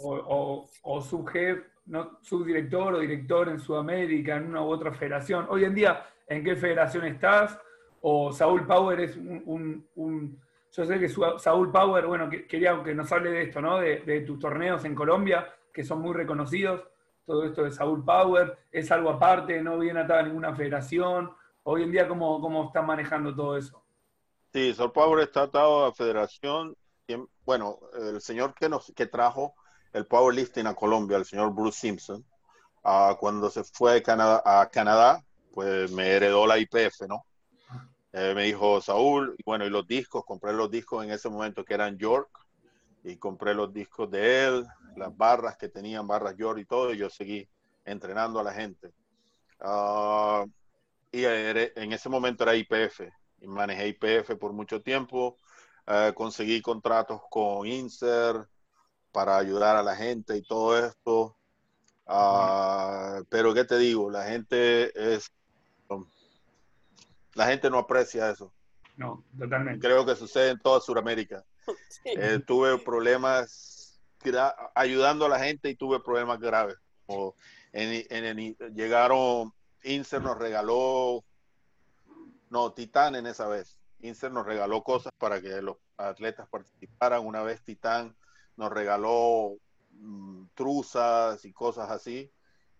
[0.00, 0.68] o,
[1.02, 5.46] subjefe, no, subdirector o director en Sudamérica, en una u otra federación.
[5.48, 7.58] Hoy en día, ¿en qué federación estás?
[8.00, 10.38] O Saúl Power es un,
[10.72, 13.78] yo sé que Saúl Power, bueno, quería que nos hable de esto, ¿no?
[13.78, 16.84] De, tus torneos en Colombia, que son muy reconocidos.
[17.24, 21.32] Todo esto de Saúl Power, es algo aparte, no viene atado a ninguna federación.
[21.64, 23.82] Hoy en día, ¿cómo, cómo manejando todo eso?
[24.52, 26.76] Sí, Sol Power está atado a federación.
[27.44, 29.54] Bueno, el señor que, nos, que trajo
[29.96, 32.22] el powerlifting a Colombia, el señor Bruce Simpson,
[32.84, 35.24] uh, cuando se fue a Canadá, a Canadá,
[35.54, 37.24] pues me heredó la IPF, ¿no?
[38.12, 41.64] Eh, me dijo Saúl, y bueno, y los discos, compré los discos en ese momento
[41.64, 42.28] que eran York,
[43.04, 44.66] y compré los discos de él,
[44.96, 47.48] las barras que tenían barras York y todo, y yo seguí
[47.86, 48.92] entrenando a la gente.
[49.60, 50.46] Uh,
[51.10, 53.00] y en ese momento era IPF.
[53.40, 55.38] Y manejé IPF por mucho tiempo.
[55.86, 58.46] Eh, conseguí contratos con INSER
[59.16, 61.34] para ayudar a la gente y todo esto.
[62.06, 65.32] Ah, pero qué te digo, la gente es
[67.32, 68.52] la gente no aprecia eso.
[68.98, 69.80] No, totalmente.
[69.80, 71.42] Creo que sucede en toda Sudamérica.
[72.04, 73.98] Eh, tuve problemas
[74.74, 76.76] ayudando a la gente y tuve problemas graves.
[77.06, 77.34] O
[77.72, 79.52] llegaron
[79.82, 81.24] Inser nos regaló,
[82.50, 83.80] no, Titán en esa vez.
[84.00, 87.26] Inser nos regaló cosas para que los atletas participaran.
[87.26, 88.14] Una vez Titán
[88.56, 89.56] nos regaló
[89.92, 92.32] mm, truzas y cosas así.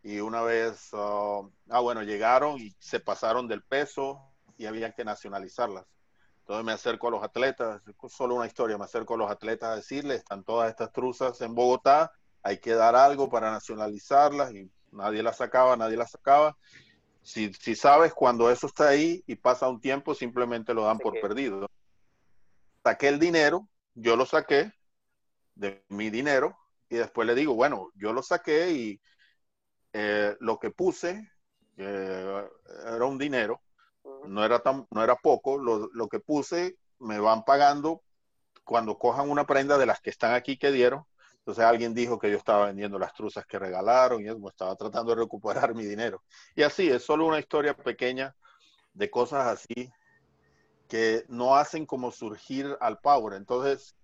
[0.03, 4.21] Y una vez, uh, ah, bueno, llegaron y se pasaron del peso
[4.57, 5.85] y había que nacionalizarlas.
[6.41, 9.77] Entonces me acerco a los atletas, solo una historia, me acerco a los atletas a
[9.77, 12.13] decirles, están todas estas truzas en Bogotá,
[12.43, 16.57] hay que dar algo para nacionalizarlas y nadie las sacaba, nadie las sacaba.
[17.21, 21.21] Si, si sabes cuando eso está ahí y pasa un tiempo, simplemente lo dan por
[21.21, 21.69] perdido.
[22.85, 24.76] Saqué el dinero, yo lo saqué
[25.57, 26.57] de mi dinero
[26.89, 29.01] y después le digo, bueno, yo lo saqué y
[29.93, 31.29] eh, lo que puse
[31.77, 32.49] eh,
[32.87, 33.61] era un dinero,
[34.29, 38.03] no era, tan, no era poco, lo, lo que puse me van pagando
[38.65, 41.05] cuando cojan una prenda de las que están aquí que dieron,
[41.39, 45.15] entonces alguien dijo que yo estaba vendiendo las truzas que regalaron y eso, estaba tratando
[45.15, 46.25] de recuperar mi dinero.
[46.57, 48.35] Y así, es solo una historia pequeña
[48.95, 49.93] de cosas así
[50.89, 53.35] que no hacen como surgir al Power.
[53.35, 53.95] Entonces,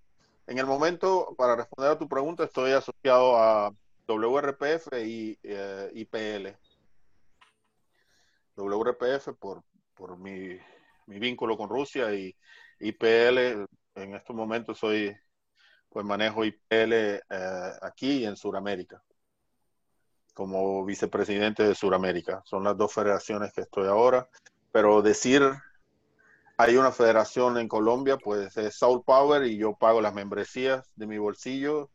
[0.47, 3.73] en el momento, para responder a tu pregunta, estoy asociado a
[4.07, 6.57] WRPF y eh, IPL.
[8.57, 9.63] WRPF por,
[9.95, 10.59] por mi,
[11.07, 12.37] mi vínculo con Rusia y
[12.81, 15.15] IPL, en estos momentos soy
[15.89, 17.23] pues manejo IPL eh,
[17.83, 19.03] aquí en Sudamérica,
[20.35, 22.43] como vicepresidente de Sudamérica.
[22.47, 24.29] Son las dos federaciones que estoy ahora,
[24.73, 25.43] pero decir
[26.57, 31.07] hay una federación en Colombia, pues es Soul Power y yo pago las membresías de
[31.07, 31.91] mi bolsillo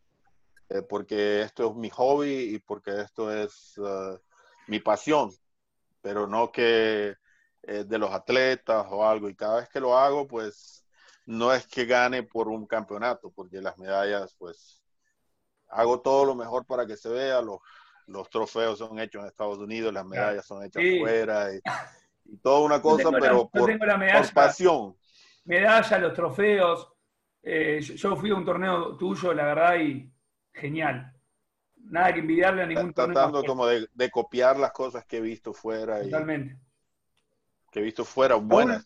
[0.70, 4.20] eh, porque esto es mi hobby y porque esto es uh,
[4.68, 5.32] mi pasión,
[6.02, 7.16] pero no que
[7.64, 9.30] eh, de los atletas o algo.
[9.30, 10.86] Y cada vez que lo hago, pues
[11.26, 14.82] no es que gane por un campeonato, porque las medallas, pues,
[15.70, 17.60] hago todo lo mejor para que se vea, los,
[18.06, 21.62] los trofeos son hechos en Estados Unidos, las medallas son hechas fuera, y,
[22.42, 23.78] toda una cosa, pero por,
[24.34, 24.96] pasión.
[25.46, 26.94] Medalla, los trofeos.
[27.42, 30.12] Eh, yo, fui a un torneo tuyo, la verdad, y
[30.54, 31.14] genial.
[31.76, 36.02] nada que envidiarle a ningún Tratando como de, copiar las cosas que he visto fuera.
[36.02, 36.58] Totalmente.
[37.72, 38.86] que he visto fuera buenas.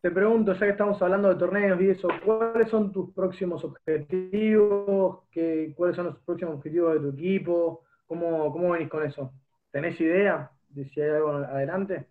[0.00, 5.24] Te pregunto, ya que estamos hablando de torneos y eso, ¿cuáles son tus próximos objetivos?
[5.30, 7.84] ¿Qué, ¿Cuáles son los próximos objetivos de tu equipo?
[8.06, 9.34] ¿Cómo, ¿Cómo venís con eso?
[9.70, 12.08] ¿Tenés idea si algo adelante?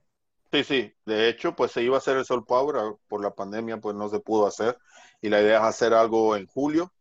[0.51, 0.93] Sí, sí.
[1.05, 3.95] De hecho, pues se iba a hacer el Sol Power, ah, por la pandemia pues
[3.95, 4.77] no se pudo hacer.
[5.21, 6.91] Y la idea es hacer algo en julio,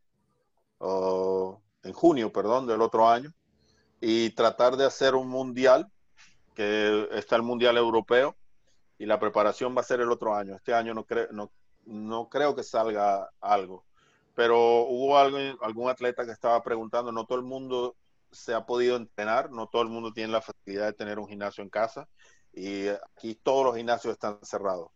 [0.77, 3.33] o en junio, perdón, del otro año.
[4.01, 5.91] Y tratar de hacer un mundial,
[6.53, 8.35] que está el mundial europeo,
[8.97, 10.55] y la preparación va a ser el otro año.
[10.55, 11.51] Este año no, creo no,
[11.85, 13.85] no creo que salga algo,
[14.35, 17.95] pero hubo algún atleta que estaba preguntando, no todo el mundo
[18.31, 21.63] se ha podido entrenar, no todo el mundo tiene la facilidad de tener un gimnasio
[21.63, 22.07] en casa
[22.53, 24.89] y aquí todos los gimnasios están cerrados.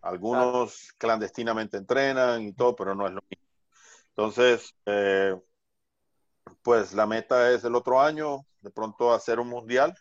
[0.00, 3.46] Algunos clandestinamente entrenan y todo, pero no es lo mismo.
[4.10, 5.34] Entonces, eh,
[6.62, 9.94] pues la meta es el otro año, de pronto hacer un mundial,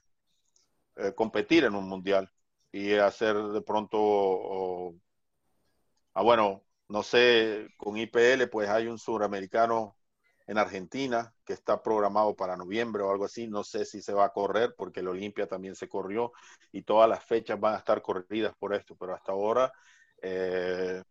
[0.95, 2.31] eh, competir en un mundial
[2.71, 4.93] y hacer de pronto,
[6.13, 9.97] ah, bueno, no sé, con IPL pues hay un suramericano
[10.47, 13.47] en Argentina que está programado para noviembre o algo así.
[13.47, 16.31] No sé si se va a correr porque el Olimpia también se corrió
[16.71, 19.71] y todas las fechas van a estar corridas por esto, pero hasta ahora
[20.21, 21.03] eh,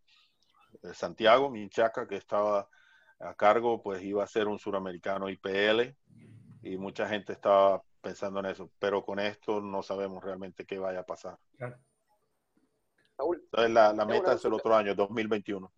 [0.93, 2.68] Santiago Minchaca, que estaba
[3.20, 5.95] a cargo, pues iba a ser un suramericano IPL
[6.62, 11.01] y mucha gente estaba pensando en eso, pero con esto no sabemos realmente qué vaya
[11.01, 11.39] a pasar.
[13.18, 15.72] Entonces la, meta es el otro año, 2021.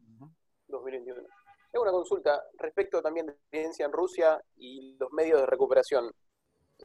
[0.69, 1.36] 2021.
[1.77, 6.11] Tengo una consulta respecto también de experiencia en Rusia y los medios de recuperación.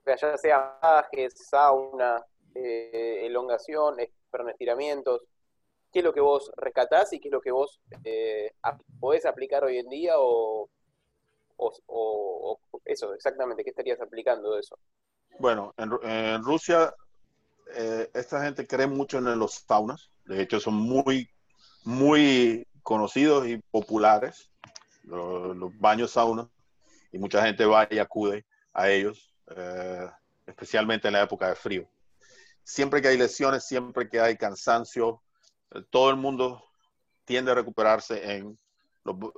[0.05, 2.21] ya sea bajes, sauna,
[2.53, 3.95] eh, elongación,
[4.49, 5.23] estiramientos.
[5.93, 8.51] ¿Qué es lo que vos rescatás y qué es lo que vos eh,
[8.99, 10.69] podés aplicar hoy en día o,
[11.55, 14.77] o, eso, exactamente, ¿qué estarías aplicando de eso?
[15.39, 16.93] Bueno, en, Rusia
[17.77, 20.11] eh, esta gente cree mucho en los saunas.
[20.25, 21.29] De hecho, son muy,
[21.85, 24.51] muy conocidos y populares
[25.16, 26.47] los, baños saunas.
[27.12, 30.09] Y mucha gente va y acude a ellos, eh,
[30.47, 31.89] especialmente en la época de frío.
[32.64, 35.22] Siempre que hay lesiones, siempre que hay cansancio,
[35.72, 36.64] eh, todo el mundo
[37.26, 38.57] tiende a recuperarse en,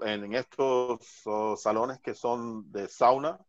[0.01, 3.39] en estos oh, salones que son de sauna,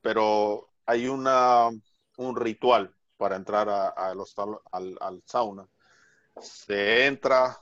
[0.00, 1.70] pero hay una
[2.16, 4.34] un ritual para entrar a, los,
[4.72, 5.66] al, sauna.
[6.40, 7.58] Se entra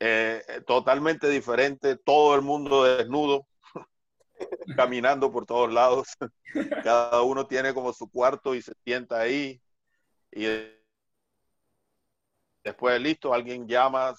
[0.00, 3.46] eh, totalmente diferente, todo el mundo desnudo,
[4.76, 6.08] caminando por todos lados.
[6.84, 9.60] Cada uno tiene como su cuarto y se sienta ahí.
[10.32, 10.46] Y
[12.62, 14.14] después, listo, alguien llama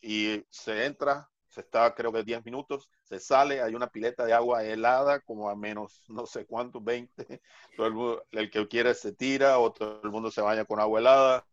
[0.00, 4.32] y se entra se está creo que 10 minutos, se sale, hay una pileta de
[4.32, 7.12] agua helada como a menos no sé cuánto, 20,
[7.76, 11.46] todo el, que quiere se tira o todo el mundo se baña con agua helada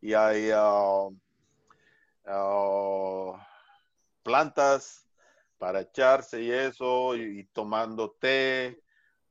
[0.00, 1.16] y hay uh,
[4.22, 5.08] plantas
[5.58, 8.80] para echarse y eso y, tomando té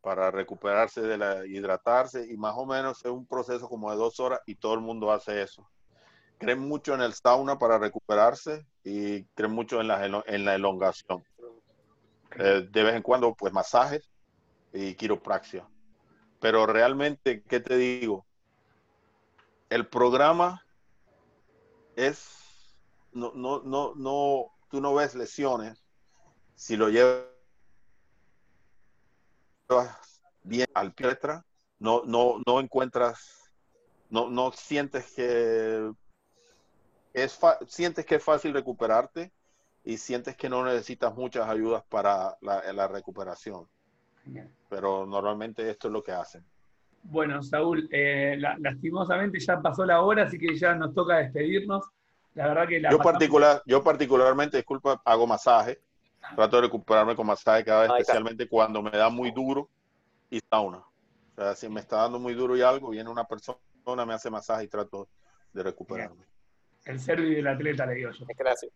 [0.01, 4.19] para recuperarse de la hidratarse y más o menos es un proceso como de dos
[4.19, 5.67] horas y todo el mundo hace eso
[6.43, 11.23] creen mucho en el sauna para recuperarse y creen mucho en la, en la elongación.
[12.37, 14.09] Eh, de vez en cuando, pues masajes
[14.73, 15.67] y quiropraxia.
[16.39, 18.25] Pero realmente, ¿qué te digo?
[19.69, 20.65] El programa
[21.95, 22.42] es,
[23.13, 25.83] no, no, no, no, tú no ves lesiones
[26.55, 27.27] si lo llevas
[30.43, 31.45] bien al pietra,
[31.79, 33.51] no, no, no encuentras,
[34.09, 35.91] no, no sientes que
[37.13, 39.31] es sientes que es fácil recuperarte
[39.83, 43.67] y sientes que no necesitas muchas ayudas para la, recuperación.
[44.69, 46.45] Pero normalmente esto es lo que hacen.
[47.03, 51.85] Bueno, Saúl, eh, lastimosamente ya pasó la hora, así que ya nos toca despedirnos.
[52.35, 55.79] La verdad que yo, particular, yo particularmente, disculpa, hago masaje.
[56.35, 59.69] Trato de recuperarme con masaje cada vez, especialmente cuando me da muy duro
[60.29, 60.77] y sauna.
[60.77, 63.57] O sea, si me está dando muy duro y algo, viene una persona,
[64.05, 65.09] me hace masaje y trato
[65.51, 66.25] de recuperarme.
[66.85, 68.25] El servi del atleta, le digo yo.
[68.37, 68.71] Gracias.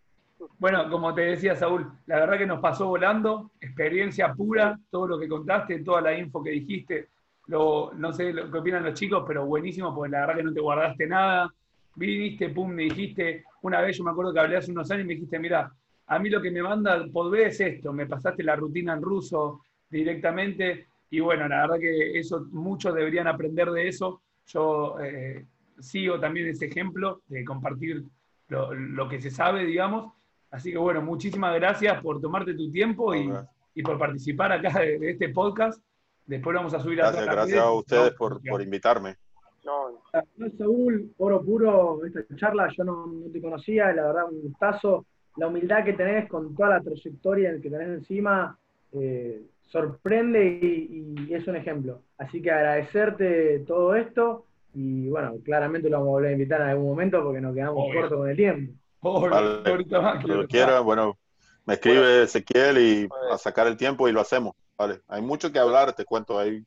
[0.58, 5.18] Bueno, como te decía Saúl, la verdad que nos pasó volando, experiencia pura, todo lo
[5.18, 7.08] que contaste, toda la info que dijiste,
[7.46, 10.52] lo, no sé lo que opinan los chicos, pero buenísimo, porque la verdad que no
[10.52, 11.52] te guardaste nada,
[11.98, 15.08] viniste, pum, me dijiste, una vez yo me acuerdo que hablé hace unos años y
[15.08, 15.72] me dijiste, mira,
[16.06, 19.62] a mí lo que me manda poder es esto, me pasaste la rutina en ruso
[19.90, 24.96] directamente, y bueno, la verdad que eso, muchos deberían aprender de eso, yo...
[25.00, 25.44] Eh,
[25.80, 28.04] sigo también ese ejemplo de compartir
[28.48, 30.12] lo, que se sabe, digamos.
[30.50, 33.30] Así que bueno, muchísimas gracias por tomarte tu tiempo y,
[33.74, 35.82] y por participar acá de, de este podcast.
[36.26, 39.16] Después lo vamos a subir a Gracias, todas las gracias a ustedes por, por invitarme.
[39.64, 39.90] No,
[40.36, 45.04] No, Saúl, oro puro, esta charla, yo no, no te conocía, la verdad, un gustazo.
[45.36, 48.58] La humildad que tenés con toda la trayectoria que tenés encima
[48.92, 52.02] eh, sorprende y, y es un ejemplo.
[52.16, 56.68] Así que agradecerte todo esto y bueno, claramente lo vamos a volver a invitar en
[56.68, 58.00] algún momento porque nos quedamos Obvio.
[58.00, 58.72] cortos con el tiempo.
[59.00, 59.70] Vale.
[59.70, 61.16] ahorita más, quiera, bueno,
[61.64, 63.32] me escribe Ezequiel y Vale.
[63.32, 64.54] a sacar el tiempo y lo hacemos.
[64.76, 66.64] Vale, hay mucho que hablar, te cuento ahí.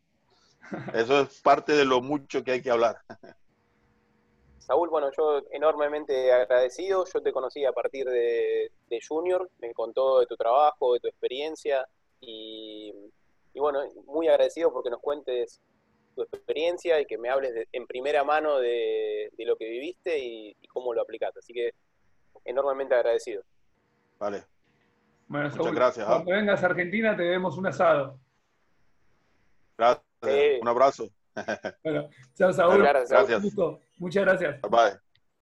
[0.93, 2.97] Eso es parte de lo mucho que hay que hablar.
[4.59, 7.05] Saúl, bueno, yo enormemente agradecido.
[7.13, 11.07] Yo te conocí a partir de, de Junior, me contó de tu trabajo, de tu
[11.07, 11.85] experiencia
[12.21, 12.93] y,
[13.53, 15.59] y bueno, muy agradecido porque nos cuentes
[16.15, 20.19] tu experiencia y que me hables de- en primera mano de, de lo que viviste
[20.19, 21.39] y, y cómo lo aplicaste.
[21.39, 21.71] Así que
[22.45, 23.43] enormemente agradecido.
[24.19, 24.43] Vale,
[25.27, 26.09] Bueno, Muchas Saúl, gracias, ¿ah?
[26.13, 28.19] Cuando vengas a Argentina te debemos un asado.
[29.77, 30.10] gracias.
[30.21, 30.59] Sí.
[30.61, 31.09] Un abrazo.
[31.83, 32.81] Bueno, chao Saúl.
[32.81, 33.09] Gracias.
[33.09, 33.53] Gracias.
[33.97, 34.61] Muchas gracias.
[34.61, 35.10] Bye bye.